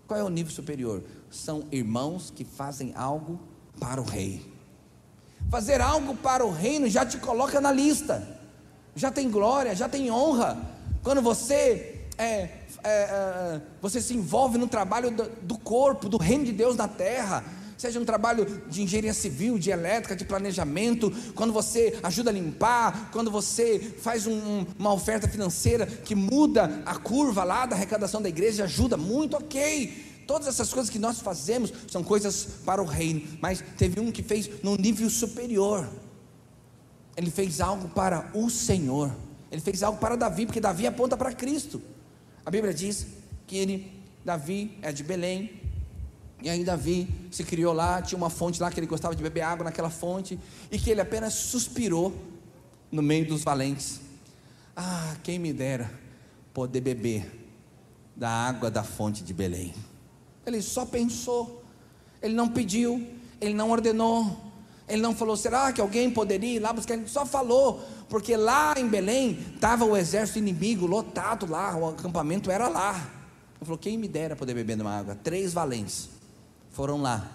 Qual 0.07 0.19
é 0.19 0.23
o 0.23 0.29
nível 0.29 0.51
superior? 0.51 1.03
São 1.31 1.65
irmãos 1.71 2.29
que 2.29 2.43
fazem 2.43 2.93
algo 2.95 3.39
para 3.79 4.01
o 4.01 4.03
rei. 4.03 4.45
Fazer 5.49 5.81
algo 5.81 6.15
para 6.15 6.45
o 6.45 6.51
reino 6.51 6.89
já 6.89 7.05
te 7.05 7.17
coloca 7.17 7.59
na 7.59 7.71
lista. 7.71 8.39
Já 8.95 9.11
tem 9.11 9.29
glória, 9.29 9.75
já 9.75 9.89
tem 9.89 10.11
honra. 10.11 10.57
Quando 11.03 11.21
você 11.21 12.07
é, 12.17 12.23
é, 12.23 12.59
é, 12.83 13.61
você 13.81 13.99
se 13.99 14.13
envolve 14.13 14.57
no 14.57 14.67
trabalho 14.67 15.11
do, 15.11 15.29
do 15.41 15.57
corpo, 15.57 16.07
do 16.07 16.17
reino 16.17 16.45
de 16.45 16.51
Deus 16.51 16.75
na 16.75 16.87
terra 16.87 17.43
seja 17.83 17.99
um 17.99 18.05
trabalho 18.05 18.45
de 18.69 18.81
engenharia 18.81 19.13
civil, 19.13 19.59
de 19.59 19.69
elétrica, 19.69 20.15
de 20.15 20.23
planejamento, 20.23 21.11
quando 21.35 21.51
você 21.51 21.99
ajuda 22.01 22.29
a 22.29 22.33
limpar, 22.33 23.09
quando 23.11 23.29
você 23.29 23.77
faz 23.77 24.25
um, 24.25 24.65
uma 24.79 24.93
oferta 24.93 25.27
financeira 25.27 25.85
que 25.85 26.15
muda 26.15 26.81
a 26.85 26.95
curva 26.95 27.43
lá 27.43 27.65
da 27.65 27.75
arrecadação 27.75 28.21
da 28.21 28.29
igreja, 28.29 28.63
ajuda 28.63 28.95
muito, 28.95 29.35
ok. 29.35 30.23
Todas 30.25 30.47
essas 30.47 30.73
coisas 30.73 30.89
que 30.89 30.97
nós 30.97 31.19
fazemos 31.19 31.73
são 31.91 32.01
coisas 32.01 32.47
para 32.65 32.81
o 32.81 32.85
reino, 32.85 33.21
mas 33.41 33.61
teve 33.77 33.99
um 33.99 34.13
que 34.13 34.23
fez 34.23 34.49
num 34.63 34.77
nível 34.77 35.09
superior. 35.09 35.85
Ele 37.17 37.29
fez 37.29 37.59
algo 37.59 37.89
para 37.89 38.31
o 38.33 38.49
Senhor. 38.49 39.13
Ele 39.51 39.59
fez 39.61 39.83
algo 39.83 39.99
para 39.99 40.15
Davi, 40.15 40.45
porque 40.45 40.61
Davi 40.61 40.87
aponta 40.87 41.17
para 41.17 41.33
Cristo. 41.33 41.81
A 42.45 42.49
Bíblia 42.49 42.73
diz 42.73 43.07
que 43.45 43.57
ele, 43.57 43.91
Davi, 44.23 44.77
é 44.81 44.93
de 44.93 45.03
Belém, 45.03 45.62
e 46.43 46.49
aí 46.49 46.61
Davi 46.65 47.07
se 47.31 47.41
criou 47.41 47.71
lá, 47.71 48.01
tinha 48.01 48.17
uma 48.17 48.29
fonte 48.29 48.61
lá 48.61 48.69
que 48.69 48.77
ele 48.77 48.85
gostava 48.85 49.15
de 49.15 49.23
beber 49.23 49.41
água 49.41 49.63
naquela 49.63 49.89
fonte, 49.89 50.37
e 50.69 50.77
que 50.77 50.91
ele 50.91 50.99
apenas 50.99 51.33
suspirou 51.33 52.13
no 52.91 53.01
meio 53.01 53.25
dos 53.25 53.45
valentes. 53.45 54.01
Ah, 54.75 55.15
quem 55.23 55.39
me 55.39 55.53
dera 55.53 55.89
poder 56.53 56.81
beber 56.81 57.47
da 58.13 58.29
água 58.29 58.69
da 58.69 58.83
fonte 58.83 59.23
de 59.23 59.33
Belém. 59.33 59.73
Ele 60.45 60.61
só 60.61 60.85
pensou, 60.85 61.63
ele 62.21 62.33
não 62.33 62.49
pediu, 62.49 63.07
ele 63.39 63.53
não 63.53 63.71
ordenou, 63.71 64.37
ele 64.85 65.01
não 65.01 65.15
falou, 65.15 65.37
será 65.37 65.71
que 65.71 65.79
alguém 65.79 66.11
poderia 66.11 66.57
ir 66.57 66.59
lá 66.59 66.73
buscar? 66.73 66.95
Ele 66.95 67.07
só 67.07 67.25
falou, 67.25 67.81
porque 68.09 68.35
lá 68.35 68.73
em 68.77 68.89
Belém 68.89 69.39
estava 69.55 69.85
o 69.85 69.95
exército 69.95 70.39
inimigo 70.39 70.85
lotado 70.85 71.49
lá, 71.49 71.73
o 71.77 71.91
acampamento 71.91 72.51
era 72.51 72.67
lá. 72.67 72.95
Ele 72.95 73.65
falou: 73.65 73.77
quem 73.77 73.97
me 73.97 74.09
dera 74.09 74.35
poder 74.35 74.53
beber 74.53 74.75
de 74.75 74.81
uma 74.81 74.99
água? 74.99 75.15
Três 75.15 75.53
valentes 75.53 76.09
foram 76.73 77.01
lá, 77.01 77.31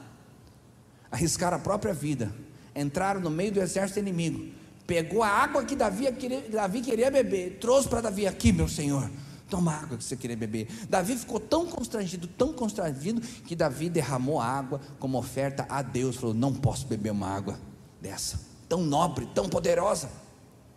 arriscaram 1.10 1.56
a 1.56 1.60
própria 1.60 1.94
vida, 1.94 2.34
entraram 2.76 3.20
no 3.20 3.30
meio 3.30 3.52
do 3.52 3.60
exército 3.60 4.00
inimigo, 4.00 4.52
pegou 4.86 5.22
a 5.22 5.28
água 5.28 5.64
que 5.64 5.74
Davi 5.74 6.12
queria, 6.12 6.42
Davi 6.50 6.82
queria 6.82 7.10
beber, 7.10 7.58
trouxe 7.60 7.88
para 7.88 8.02
Davi 8.02 8.26
aqui, 8.26 8.52
meu 8.52 8.68
senhor. 8.68 9.08
Toma 9.48 9.72
água 9.72 9.96
que 9.96 10.04
você 10.04 10.14
queria 10.14 10.36
beber. 10.36 10.68
Davi 10.90 11.16
ficou 11.16 11.40
tão 11.40 11.66
constrangido, 11.66 12.26
tão 12.26 12.52
constrangido, 12.52 13.18
que 13.20 13.56
Davi 13.56 13.88
derramou 13.88 14.38
água 14.38 14.78
como 14.98 15.16
oferta 15.16 15.64
a 15.70 15.80
Deus. 15.80 16.16
Falou: 16.16 16.34
Não 16.34 16.52
posso 16.52 16.86
beber 16.86 17.10
uma 17.10 17.28
água 17.28 17.58
dessa, 17.98 18.38
tão 18.68 18.82
nobre, 18.82 19.26
tão 19.34 19.48
poderosa. 19.48 20.10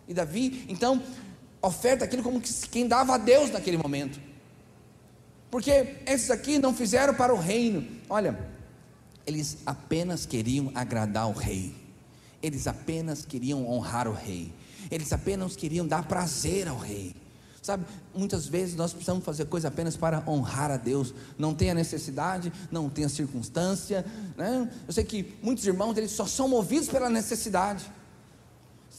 E 0.08 0.14
Davi, 0.14 0.64
então, 0.70 1.02
oferta 1.60 2.06
aquilo 2.06 2.22
como 2.22 2.40
quem 2.70 2.88
dava 2.88 3.16
a 3.16 3.18
Deus 3.18 3.50
naquele 3.50 3.76
momento. 3.76 4.18
Porque 5.52 5.98
esses 6.06 6.30
aqui 6.30 6.58
não 6.58 6.74
fizeram 6.74 7.12
para 7.12 7.34
o 7.34 7.36
reino. 7.36 7.86
Olha, 8.08 8.38
eles 9.26 9.58
apenas 9.66 10.24
queriam 10.24 10.72
agradar 10.74 11.28
o 11.28 11.32
rei. 11.32 11.74
Eles 12.42 12.66
apenas 12.66 13.26
queriam 13.26 13.68
honrar 13.70 14.08
o 14.08 14.14
rei. 14.14 14.50
Eles 14.90 15.12
apenas 15.12 15.54
queriam 15.54 15.86
dar 15.86 16.08
prazer 16.08 16.68
ao 16.68 16.78
rei. 16.78 17.14
Sabe, 17.60 17.84
muitas 18.14 18.46
vezes 18.46 18.76
nós 18.76 18.94
precisamos 18.94 19.26
fazer 19.26 19.44
coisa 19.44 19.68
apenas 19.68 19.94
para 19.94 20.24
honrar 20.26 20.70
a 20.70 20.78
Deus. 20.78 21.14
Não 21.36 21.52
tem 21.52 21.70
a 21.70 21.74
necessidade, 21.74 22.50
não 22.70 22.88
tem 22.88 23.04
a 23.04 23.10
circunstância. 23.10 24.06
Né? 24.34 24.72
Eu 24.86 24.92
sei 24.94 25.04
que 25.04 25.34
muitos 25.42 25.66
irmãos 25.66 25.98
eles 25.98 26.12
só 26.12 26.24
são 26.24 26.48
movidos 26.48 26.88
pela 26.88 27.10
necessidade 27.10 27.84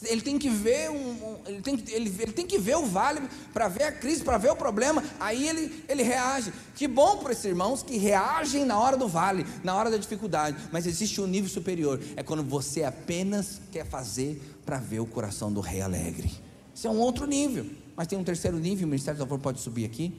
ele 0.06 0.22
tem 0.22 0.38
que 0.38 0.50
ver 0.50 0.90
um, 0.90 1.38
ele, 1.46 1.62
tem, 1.62 1.84
ele, 1.90 2.16
ele 2.20 2.32
tem 2.32 2.46
que 2.46 2.58
ver 2.58 2.78
o 2.78 2.86
vale 2.86 3.22
para 3.54 3.68
ver 3.68 3.84
a 3.84 3.92
crise, 3.92 4.24
para 4.24 4.38
ver 4.38 4.52
o 4.52 4.56
problema, 4.56 5.04
aí 5.20 5.48
ele, 5.48 5.84
ele 5.88 6.04
reage. 6.04 6.54
Que 6.76 6.88
bom 6.88 7.18
para 7.18 7.32
esses 7.32 7.46
irmãos 7.46 7.84
que 7.84 7.98
reagem 7.98 8.66
na 8.66 8.80
hora 8.80 8.98
do 8.98 9.08
vale, 9.08 9.46
na 9.64 9.76
hora 9.76 9.90
da 9.90 9.98
dificuldade, 9.98 10.58
mas 10.72 10.86
existe 10.86 11.20
um 11.22 11.28
nível 11.28 11.50
superior, 11.50 12.00
é 12.16 12.24
quando 12.24 12.44
você 12.44 12.84
apenas 12.84 13.62
quer 13.72 13.86
fazer 13.86 14.42
para 14.66 14.78
ver 14.78 15.00
o 15.00 15.06
coração 15.06 15.52
do 15.52 15.62
rei 15.62 15.82
alegre. 15.82 16.32
Isso 16.74 16.88
é 16.88 16.90
um 16.90 17.00
outro 17.00 17.26
nível, 17.26 17.66
mas 17.96 18.08
tem 18.08 18.18
um 18.18 18.24
terceiro 18.24 18.58
nível, 18.58 18.86
o 18.86 18.90
Ministério 18.90 19.18
do 19.18 19.26
Favor 19.26 19.40
pode 19.40 19.60
subir 19.60 19.86
aqui. 19.86 20.14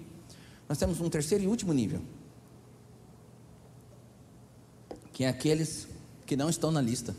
Nós 0.68 0.78
temos 0.78 1.00
um 1.00 1.08
terceiro 1.10 1.44
e 1.44 1.46
último 1.46 1.72
nível, 1.72 2.00
que 5.12 5.24
é 5.24 5.28
aqueles 5.28 5.86
que 6.26 6.36
não 6.36 6.48
estão 6.48 6.70
na 6.70 6.80
lista. 6.80 7.14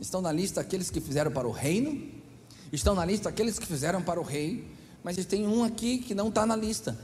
Estão 0.00 0.20
na 0.20 0.32
lista 0.32 0.60
aqueles 0.60 0.90
que 0.90 1.00
fizeram 1.00 1.30
para 1.30 1.46
o 1.46 1.50
reino, 1.50 2.10
estão 2.72 2.94
na 2.94 3.04
lista 3.04 3.28
aqueles 3.28 3.58
que 3.58 3.66
fizeram 3.66 4.02
para 4.02 4.20
o 4.20 4.22
rei, 4.22 4.66
mas 5.02 5.16
tem 5.26 5.46
um 5.46 5.62
aqui 5.62 5.98
que 5.98 6.14
não 6.14 6.28
está 6.28 6.46
na 6.46 6.56
lista, 6.56 6.98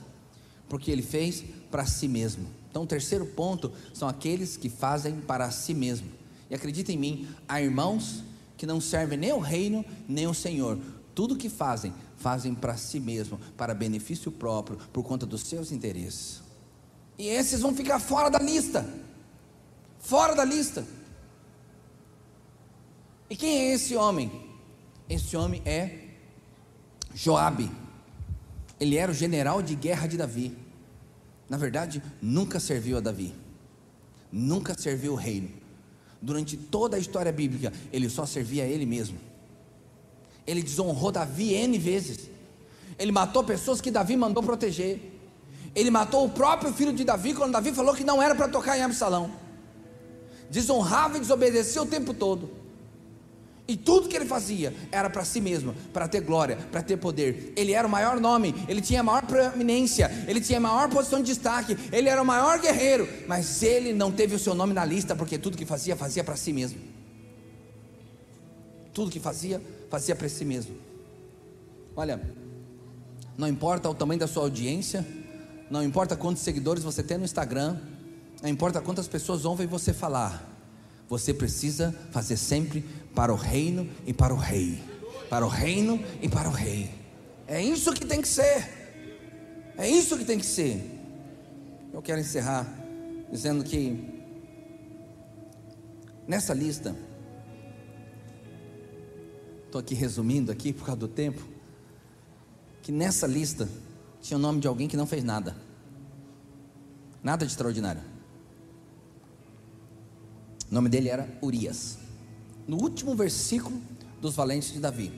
porque 0.68 0.90
ele 0.90 1.02
fez 1.02 1.44
para 1.70 1.86
si 1.86 2.08
mesmo. 2.08 2.48
Então, 2.70 2.82
o 2.82 2.86
terceiro 2.86 3.26
ponto 3.26 3.72
são 3.92 4.08
aqueles 4.08 4.56
que 4.56 4.68
fazem 4.68 5.20
para 5.20 5.50
si 5.50 5.74
mesmo. 5.74 6.08
E 6.50 6.54
acredita 6.54 6.92
em 6.92 6.98
mim, 6.98 7.28
há 7.48 7.60
irmãos 7.60 8.22
que 8.56 8.66
não 8.66 8.80
servem 8.80 9.18
nem 9.18 9.32
o 9.32 9.38
reino, 9.38 9.84
nem 10.08 10.26
o 10.26 10.34
Senhor. 10.34 10.78
Tudo 11.14 11.36
que 11.36 11.48
fazem, 11.48 11.92
fazem 12.16 12.54
para 12.54 12.76
si 12.76 13.00
mesmo, 13.00 13.38
para 13.56 13.74
benefício 13.74 14.30
próprio, 14.30 14.78
por 14.92 15.02
conta 15.02 15.26
dos 15.26 15.42
seus 15.42 15.72
interesses. 15.72 16.40
E 17.18 17.26
esses 17.26 17.60
vão 17.60 17.74
ficar 17.74 17.98
fora 17.98 18.28
da 18.28 18.38
lista. 18.38 18.88
Fora 19.98 20.34
da 20.34 20.44
lista. 20.44 20.86
E 23.30 23.36
quem 23.36 23.58
é 23.58 23.74
esse 23.74 23.94
homem? 23.94 24.30
Esse 25.08 25.36
homem 25.36 25.62
é 25.64 26.08
Joabe. 27.14 27.70
Ele 28.80 28.96
era 28.96 29.10
o 29.10 29.14
general 29.14 29.60
de 29.60 29.74
guerra 29.74 30.06
de 30.06 30.16
Davi. 30.16 30.56
Na 31.48 31.56
verdade, 31.56 32.02
nunca 32.22 32.60
serviu 32.60 32.96
a 32.96 33.00
Davi. 33.00 33.34
Nunca 34.30 34.78
serviu 34.78 35.12
o 35.12 35.16
reino. 35.16 35.50
Durante 36.20 36.56
toda 36.56 36.96
a 36.96 37.00
história 37.00 37.32
bíblica, 37.32 37.72
ele 37.92 38.08
só 38.08 38.26
servia 38.26 38.64
a 38.64 38.66
ele 38.66 38.86
mesmo. 38.86 39.18
Ele 40.46 40.62
desonrou 40.62 41.12
Davi 41.12 41.54
N 41.54 41.78
vezes. 41.78 42.30
Ele 42.98 43.12
matou 43.12 43.44
pessoas 43.44 43.80
que 43.80 43.90
Davi 43.90 44.16
mandou 44.16 44.42
proteger. 44.42 45.00
Ele 45.74 45.90
matou 45.90 46.24
o 46.24 46.30
próprio 46.30 46.72
filho 46.72 46.92
de 46.92 47.04
Davi 47.04 47.34
quando 47.34 47.52
Davi 47.52 47.72
falou 47.72 47.94
que 47.94 48.04
não 48.04 48.22
era 48.22 48.34
para 48.34 48.48
tocar 48.48 48.76
em 48.76 48.82
Absalão. 48.82 49.30
Desonrava 50.50 51.18
e 51.18 51.20
desobedecia 51.20 51.82
o 51.82 51.86
tempo 51.86 52.14
todo. 52.14 52.50
E 53.68 53.76
tudo 53.76 54.08
que 54.08 54.16
ele 54.16 54.24
fazia 54.24 54.74
era 54.90 55.10
para 55.10 55.26
si 55.26 55.42
mesmo, 55.42 55.74
para 55.92 56.08
ter 56.08 56.22
glória, 56.22 56.56
para 56.72 56.80
ter 56.80 56.96
poder. 56.96 57.52
Ele 57.54 57.72
era 57.72 57.86
o 57.86 57.90
maior 57.90 58.18
nome, 58.18 58.54
ele 58.66 58.80
tinha 58.80 59.00
a 59.00 59.02
maior 59.02 59.26
preeminência, 59.26 60.10
ele 60.26 60.40
tinha 60.40 60.56
a 60.56 60.60
maior 60.60 60.88
posição 60.88 61.20
de 61.20 61.26
destaque, 61.26 61.76
ele 61.92 62.08
era 62.08 62.22
o 62.22 62.24
maior 62.24 62.58
guerreiro, 62.58 63.06
mas 63.28 63.62
ele 63.62 63.92
não 63.92 64.10
teve 64.10 64.34
o 64.34 64.38
seu 64.38 64.54
nome 64.54 64.72
na 64.72 64.86
lista 64.86 65.14
porque 65.14 65.36
tudo 65.36 65.54
que 65.54 65.66
fazia, 65.66 65.94
fazia 65.94 66.24
para 66.24 66.34
si 66.34 66.50
mesmo. 66.50 66.80
Tudo 68.94 69.10
que 69.10 69.20
fazia, 69.20 69.60
fazia 69.90 70.16
para 70.16 70.26
si 70.30 70.46
mesmo. 70.46 70.74
Olha, 71.94 72.18
não 73.36 73.46
importa 73.46 73.90
o 73.90 73.94
tamanho 73.94 74.18
da 74.18 74.26
sua 74.26 74.44
audiência, 74.44 75.06
não 75.70 75.84
importa 75.84 76.16
quantos 76.16 76.42
seguidores 76.42 76.82
você 76.82 77.02
tem 77.02 77.18
no 77.18 77.24
Instagram, 77.26 77.76
não 78.42 78.48
importa 78.48 78.80
quantas 78.80 79.06
pessoas 79.06 79.44
ouvem 79.44 79.66
você 79.66 79.92
falar, 79.92 80.56
você 81.08 81.32
precisa 81.34 81.94
fazer 82.10 82.36
sempre 82.36 82.84
para 83.18 83.32
o 83.32 83.36
reino 83.36 83.90
e 84.06 84.14
para 84.14 84.32
o 84.32 84.36
rei. 84.36 84.80
Para 85.28 85.44
o 85.44 85.48
reino 85.48 86.00
e 86.22 86.28
para 86.28 86.48
o 86.48 86.52
rei. 86.52 86.88
É 87.48 87.60
isso 87.60 87.92
que 87.92 88.06
tem 88.06 88.22
que 88.22 88.28
ser. 88.28 89.74
É 89.76 89.88
isso 89.88 90.16
que 90.16 90.24
tem 90.24 90.38
que 90.38 90.46
ser. 90.46 90.88
Eu 91.92 92.00
quero 92.00 92.20
encerrar 92.20 92.64
dizendo 93.28 93.64
que 93.64 94.22
nessa 96.28 96.54
lista 96.54 96.94
estou 99.66 99.80
aqui 99.80 99.96
resumindo 99.96 100.52
aqui 100.52 100.72
por 100.72 100.86
causa 100.86 101.00
do 101.00 101.08
tempo, 101.08 101.42
que 102.82 102.92
nessa 102.92 103.26
lista 103.26 103.68
tinha 104.22 104.38
o 104.38 104.40
nome 104.40 104.60
de 104.60 104.68
alguém 104.68 104.86
que 104.86 104.96
não 104.96 105.08
fez 105.08 105.24
nada. 105.24 105.56
Nada 107.20 107.44
de 107.44 107.50
extraordinário. 107.50 108.02
O 110.70 110.74
nome 110.74 110.88
dele 110.88 111.08
era 111.08 111.28
Urias. 111.42 112.06
No 112.68 112.76
último 112.76 113.16
versículo 113.16 113.80
dos 114.20 114.36
valentes 114.36 114.74
de 114.74 114.78
Davi, 114.78 115.10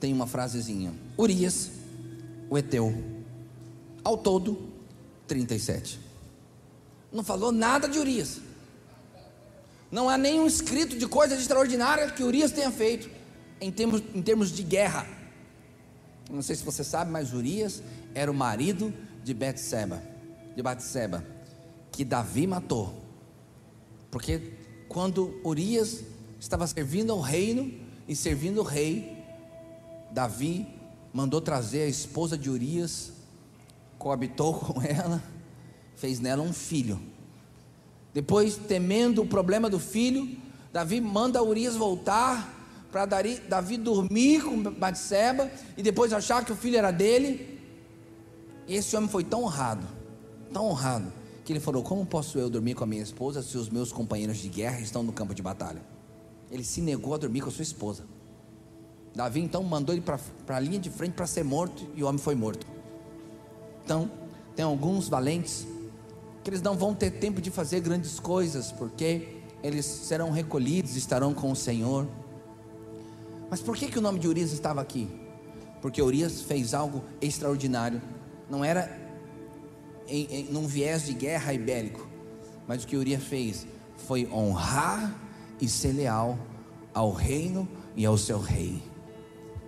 tem 0.00 0.10
uma 0.10 0.26
frasezinha: 0.26 0.94
Urias, 1.18 1.70
o 2.48 2.56
Eteu, 2.56 2.94
ao 4.02 4.16
todo 4.16 4.58
37. 5.28 6.00
Não 7.12 7.22
falou 7.22 7.52
nada 7.52 7.86
de 7.86 7.98
Urias. 7.98 8.40
Não 9.90 10.08
há 10.08 10.16
nenhum 10.16 10.46
escrito 10.46 10.96
de 10.96 11.06
coisa 11.06 11.34
extraordinária 11.34 12.10
que 12.10 12.22
Urias 12.22 12.50
tenha 12.50 12.70
feito 12.70 13.10
em 13.60 13.70
termos, 13.70 14.02
em 14.14 14.22
termos 14.22 14.50
de 14.50 14.62
guerra. 14.62 15.06
Não 16.30 16.42
sei 16.42 16.56
se 16.56 16.64
você 16.64 16.82
sabe, 16.82 17.10
mas 17.10 17.34
Urias 17.34 17.82
era 18.14 18.30
o 18.30 18.34
marido 18.34 18.92
de 19.22 19.34
Betseba, 19.34 20.02
de 20.56 20.62
Batseba, 20.62 21.24
que 21.92 22.04
Davi 22.04 22.46
matou. 22.46 23.02
Porque 24.10 24.54
quando 24.88 25.40
Urias 25.44 26.02
estava 26.38 26.66
servindo 26.66 27.12
ao 27.12 27.20
reino 27.20 27.72
e 28.06 28.14
servindo 28.14 28.60
o 28.60 28.64
rei, 28.64 29.16
Davi 30.10 30.66
mandou 31.12 31.40
trazer 31.40 31.82
a 31.82 31.88
esposa 31.88 32.36
de 32.36 32.50
Urias, 32.50 33.12
coabitou 33.98 34.54
com 34.60 34.82
ela, 34.82 35.22
fez 35.96 36.20
nela 36.20 36.42
um 36.42 36.52
filho. 36.52 37.00
Depois, 38.12 38.56
temendo 38.56 39.22
o 39.22 39.26
problema 39.26 39.68
do 39.68 39.78
filho, 39.78 40.36
Davi 40.72 41.00
manda 41.00 41.42
Urias 41.42 41.76
voltar 41.76 42.54
para 42.90 43.04
Davi 43.48 43.76
dormir 43.76 44.42
com 44.42 44.62
Batseba 44.62 45.50
e 45.76 45.82
depois 45.82 46.12
achar 46.12 46.44
que 46.44 46.52
o 46.52 46.56
filho 46.56 46.78
era 46.78 46.90
dele. 46.90 47.60
E 48.66 48.74
esse 48.74 48.96
homem 48.96 49.08
foi 49.08 49.22
tão 49.22 49.42
honrado, 49.44 49.86
tão 50.52 50.66
honrado, 50.66 51.12
que 51.46 51.52
ele 51.52 51.60
falou: 51.60 51.82
Como 51.82 52.04
posso 52.04 52.38
eu 52.38 52.50
dormir 52.50 52.74
com 52.74 52.82
a 52.82 52.86
minha 52.86 53.02
esposa 53.02 53.40
se 53.40 53.56
os 53.56 53.70
meus 53.70 53.92
companheiros 53.92 54.38
de 54.38 54.48
guerra 54.48 54.80
estão 54.80 55.02
no 55.04 55.12
campo 55.12 55.32
de 55.32 55.40
batalha? 55.40 55.80
Ele 56.50 56.64
se 56.64 56.80
negou 56.80 57.14
a 57.14 57.16
dormir 57.16 57.40
com 57.40 57.48
a 57.48 57.52
sua 57.52 57.62
esposa. 57.62 58.04
Davi 59.14 59.40
então 59.40 59.62
mandou 59.62 59.94
ele 59.94 60.02
para 60.02 60.18
a 60.48 60.60
linha 60.60 60.78
de 60.78 60.90
frente 60.90 61.12
para 61.14 61.26
ser 61.26 61.44
morto 61.44 61.86
e 61.94 62.02
o 62.02 62.06
homem 62.06 62.18
foi 62.18 62.34
morto. 62.34 62.66
Então, 63.84 64.10
tem 64.56 64.64
alguns 64.64 65.08
valentes 65.08 65.66
que 66.42 66.50
eles 66.50 66.60
não 66.60 66.76
vão 66.76 66.94
ter 66.94 67.12
tempo 67.12 67.40
de 67.40 67.50
fazer 67.50 67.80
grandes 67.80 68.18
coisas, 68.18 68.72
porque 68.72 69.36
eles 69.62 69.86
serão 69.86 70.30
recolhidos, 70.30 70.96
estarão 70.96 71.32
com 71.32 71.50
o 71.50 71.56
Senhor. 71.56 72.06
Mas 73.48 73.60
por 73.60 73.76
que, 73.76 73.86
que 73.86 73.98
o 73.98 74.02
nome 74.02 74.18
de 74.18 74.26
Urias 74.26 74.52
estava 74.52 74.80
aqui? 74.80 75.08
Porque 75.80 76.02
Urias 76.02 76.42
fez 76.42 76.74
algo 76.74 77.02
extraordinário. 77.20 78.02
Não 78.50 78.64
era 78.64 79.05
em, 80.08 80.26
em, 80.30 80.44
num 80.44 80.66
viés 80.66 81.06
de 81.06 81.12
guerra 81.12 81.52
e 81.52 81.58
bélico. 81.58 82.06
Mas 82.66 82.84
o 82.84 82.86
que 82.86 82.96
Urias 82.96 83.22
fez 83.22 83.66
foi 84.06 84.28
honrar 84.30 85.14
e 85.60 85.68
ser 85.68 85.92
leal 85.92 86.38
ao 86.92 87.12
reino 87.12 87.68
e 87.96 88.04
ao 88.04 88.18
seu 88.18 88.38
rei. 88.38 88.82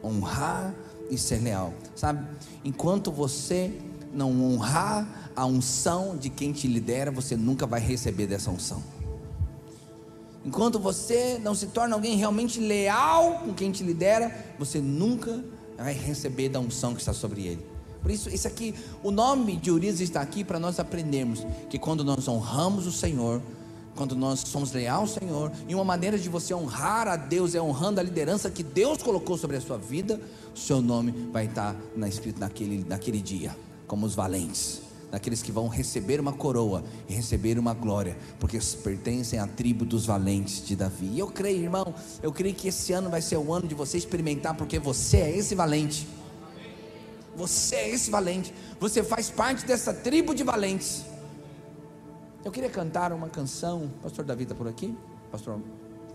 Honrar 0.02 0.74
e 1.10 1.16
ser 1.16 1.42
leal. 1.42 1.72
Sabe? 1.94 2.26
Enquanto 2.64 3.10
você 3.10 3.72
não 4.12 4.30
honrar 4.42 5.30
a 5.34 5.44
unção 5.44 6.16
de 6.16 6.30
quem 6.30 6.52
te 6.52 6.66
lidera, 6.66 7.10
você 7.10 7.36
nunca 7.36 7.66
vai 7.66 7.80
receber 7.80 8.26
dessa 8.26 8.50
unção. 8.50 8.82
Enquanto 10.44 10.78
você 10.78 11.38
não 11.42 11.54
se 11.54 11.66
torna 11.66 11.94
alguém 11.94 12.16
realmente 12.16 12.58
leal 12.58 13.40
com 13.44 13.52
quem 13.52 13.70
te 13.70 13.82
lidera, 13.82 14.34
você 14.58 14.80
nunca 14.80 15.44
vai 15.76 15.92
receber 15.92 16.48
da 16.48 16.58
unção 16.58 16.94
que 16.94 17.00
está 17.00 17.12
sobre 17.12 17.46
ele. 17.46 17.77
Por 18.00 18.10
isso, 18.10 18.28
isso 18.30 18.46
aqui, 18.46 18.74
o 19.02 19.10
nome 19.10 19.56
de 19.56 19.70
Urias 19.70 20.00
está 20.00 20.20
aqui 20.20 20.44
para 20.44 20.58
nós 20.58 20.78
aprendermos 20.78 21.44
que 21.68 21.78
quando 21.78 22.04
nós 22.04 22.28
honramos 22.28 22.86
o 22.86 22.92
Senhor, 22.92 23.42
quando 23.98 24.14
nós 24.14 24.40
somos 24.40 24.72
leais 24.72 24.96
ao 24.96 25.06
Senhor, 25.08 25.50
e 25.66 25.74
uma 25.74 25.84
maneira 25.84 26.16
de 26.16 26.28
você 26.28 26.54
honrar 26.54 27.08
a 27.08 27.16
Deus 27.16 27.56
é 27.56 27.60
honrando 27.60 27.98
a 27.98 28.02
liderança 28.02 28.48
que 28.48 28.62
Deus 28.62 29.02
colocou 29.02 29.36
sobre 29.36 29.56
a 29.56 29.60
sua 29.60 29.76
vida, 29.76 30.20
o 30.54 30.58
seu 30.58 30.80
nome 30.80 31.12
vai 31.32 31.46
estar 31.46 31.74
na, 31.96 32.08
escrito 32.08 32.38
naquele, 32.38 32.84
naquele 32.88 33.20
dia, 33.20 33.56
como 33.88 34.06
os 34.06 34.14
valentes, 34.14 34.82
daqueles 35.10 35.42
que 35.42 35.50
vão 35.50 35.66
receber 35.66 36.20
uma 36.20 36.32
coroa 36.32 36.84
e 37.08 37.12
receber 37.12 37.58
uma 37.58 37.74
glória, 37.74 38.16
porque 38.38 38.60
pertencem 38.84 39.40
à 39.40 39.48
tribo 39.48 39.84
dos 39.84 40.06
valentes 40.06 40.64
de 40.64 40.76
Davi. 40.76 41.10
E 41.14 41.18
eu 41.18 41.26
creio, 41.26 41.64
irmão, 41.64 41.92
eu 42.22 42.30
creio 42.30 42.54
que 42.54 42.68
esse 42.68 42.92
ano 42.92 43.10
vai 43.10 43.20
ser 43.20 43.36
o 43.36 43.52
ano 43.52 43.66
de 43.66 43.74
você 43.74 43.98
experimentar, 43.98 44.56
porque 44.56 44.78
você 44.78 45.16
é 45.16 45.36
esse 45.36 45.56
valente. 45.56 46.06
Você 47.38 47.76
é 47.76 47.90
esse 47.90 48.10
valente. 48.10 48.52
Você 48.80 49.04
faz 49.04 49.30
parte 49.30 49.64
dessa 49.64 49.94
tribo 49.94 50.34
de 50.34 50.42
valentes. 50.42 51.04
Eu 52.44 52.50
queria 52.50 52.68
cantar 52.68 53.12
uma 53.12 53.28
canção. 53.28 53.88
Pastor 54.02 54.24
Davi 54.24 54.42
está 54.42 54.56
por 54.56 54.66
aqui? 54.66 54.98
Pastor 55.30 55.60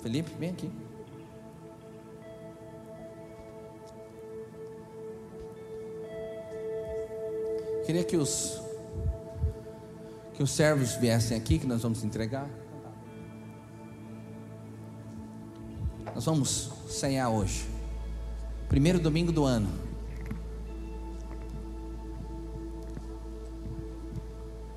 Felipe, 0.01 0.31
vem 0.37 0.49
aqui. 0.49 0.69
Queria 7.85 8.03
que 8.03 8.17
os 8.17 8.61
que 10.33 10.43
os 10.43 10.51
servos 10.51 10.95
viessem 10.95 11.37
aqui, 11.37 11.57
que 11.57 11.67
nós 11.67 11.83
vamos 11.83 12.03
entregar. 12.03 12.49
Nós 16.13 16.25
vamos 16.25 16.71
ceiar 16.89 17.29
hoje. 17.29 17.65
Primeiro 18.67 18.99
domingo 18.99 19.31
do 19.31 19.45
ano. 19.45 19.92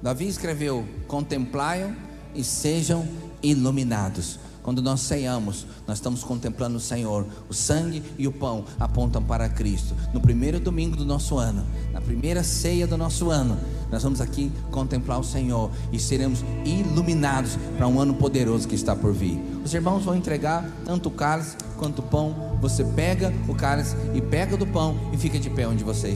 Davi 0.07 0.29
escreveu: 0.29 0.87
Contemplai-o 1.09 1.93
e 2.33 2.45
sejam 2.45 3.09
iluminados. 3.43 4.39
Quando 4.63 4.81
nós 4.81 5.01
ceiamos, 5.01 5.67
nós 5.85 5.99
estamos 5.99 6.23
contemplando 6.23 6.77
o 6.77 6.81
Senhor. 6.81 7.27
O 7.49 7.55
sangue 7.55 8.05
e 8.17 8.29
o 8.29 8.31
pão 8.31 8.65
apontam 8.79 9.21
para 9.21 9.49
Cristo. 9.49 9.97
No 10.15 10.21
primeiro 10.21 10.61
domingo 10.61 10.95
do 10.97 11.05
nosso 11.05 11.37
ano, 11.39 11.67
na 11.93 12.01
primeira 12.01 12.45
ceia 12.45 12.87
do 12.87 12.97
nosso 12.97 13.31
ano, 13.31 13.59
nós 13.91 14.05
vamos 14.05 14.21
aqui 14.21 14.53
contemplar 14.71 15.19
o 15.19 15.25
Senhor 15.25 15.73
e 15.93 15.99
seremos 15.99 16.45
iluminados 16.65 17.59
para 17.77 17.89
um 17.89 18.01
ano 18.01 18.15
poderoso 18.15 18.69
que 18.69 18.77
está 18.77 18.95
por 18.95 19.13
vir. 19.13 19.41
Os 19.65 19.75
irmãos 19.75 20.05
vão 20.05 20.15
entregar 20.15 20.71
tanto 20.85 21.09
o 21.09 21.13
cálice 21.13 21.57
quanto 21.77 21.99
o 21.99 22.03
pão. 22.05 22.57
Você 22.61 22.85
pega 22.85 23.35
o 23.49 23.57
cálice 23.57 23.97
e 24.15 24.21
pega 24.21 24.57
do 24.57 24.69
pão 24.69 24.97
e 25.13 25.17
fica 25.17 25.37
de 25.37 25.51
pé 25.51 25.67
onde 25.67 25.83
você 25.83 26.11
está. 26.11 26.15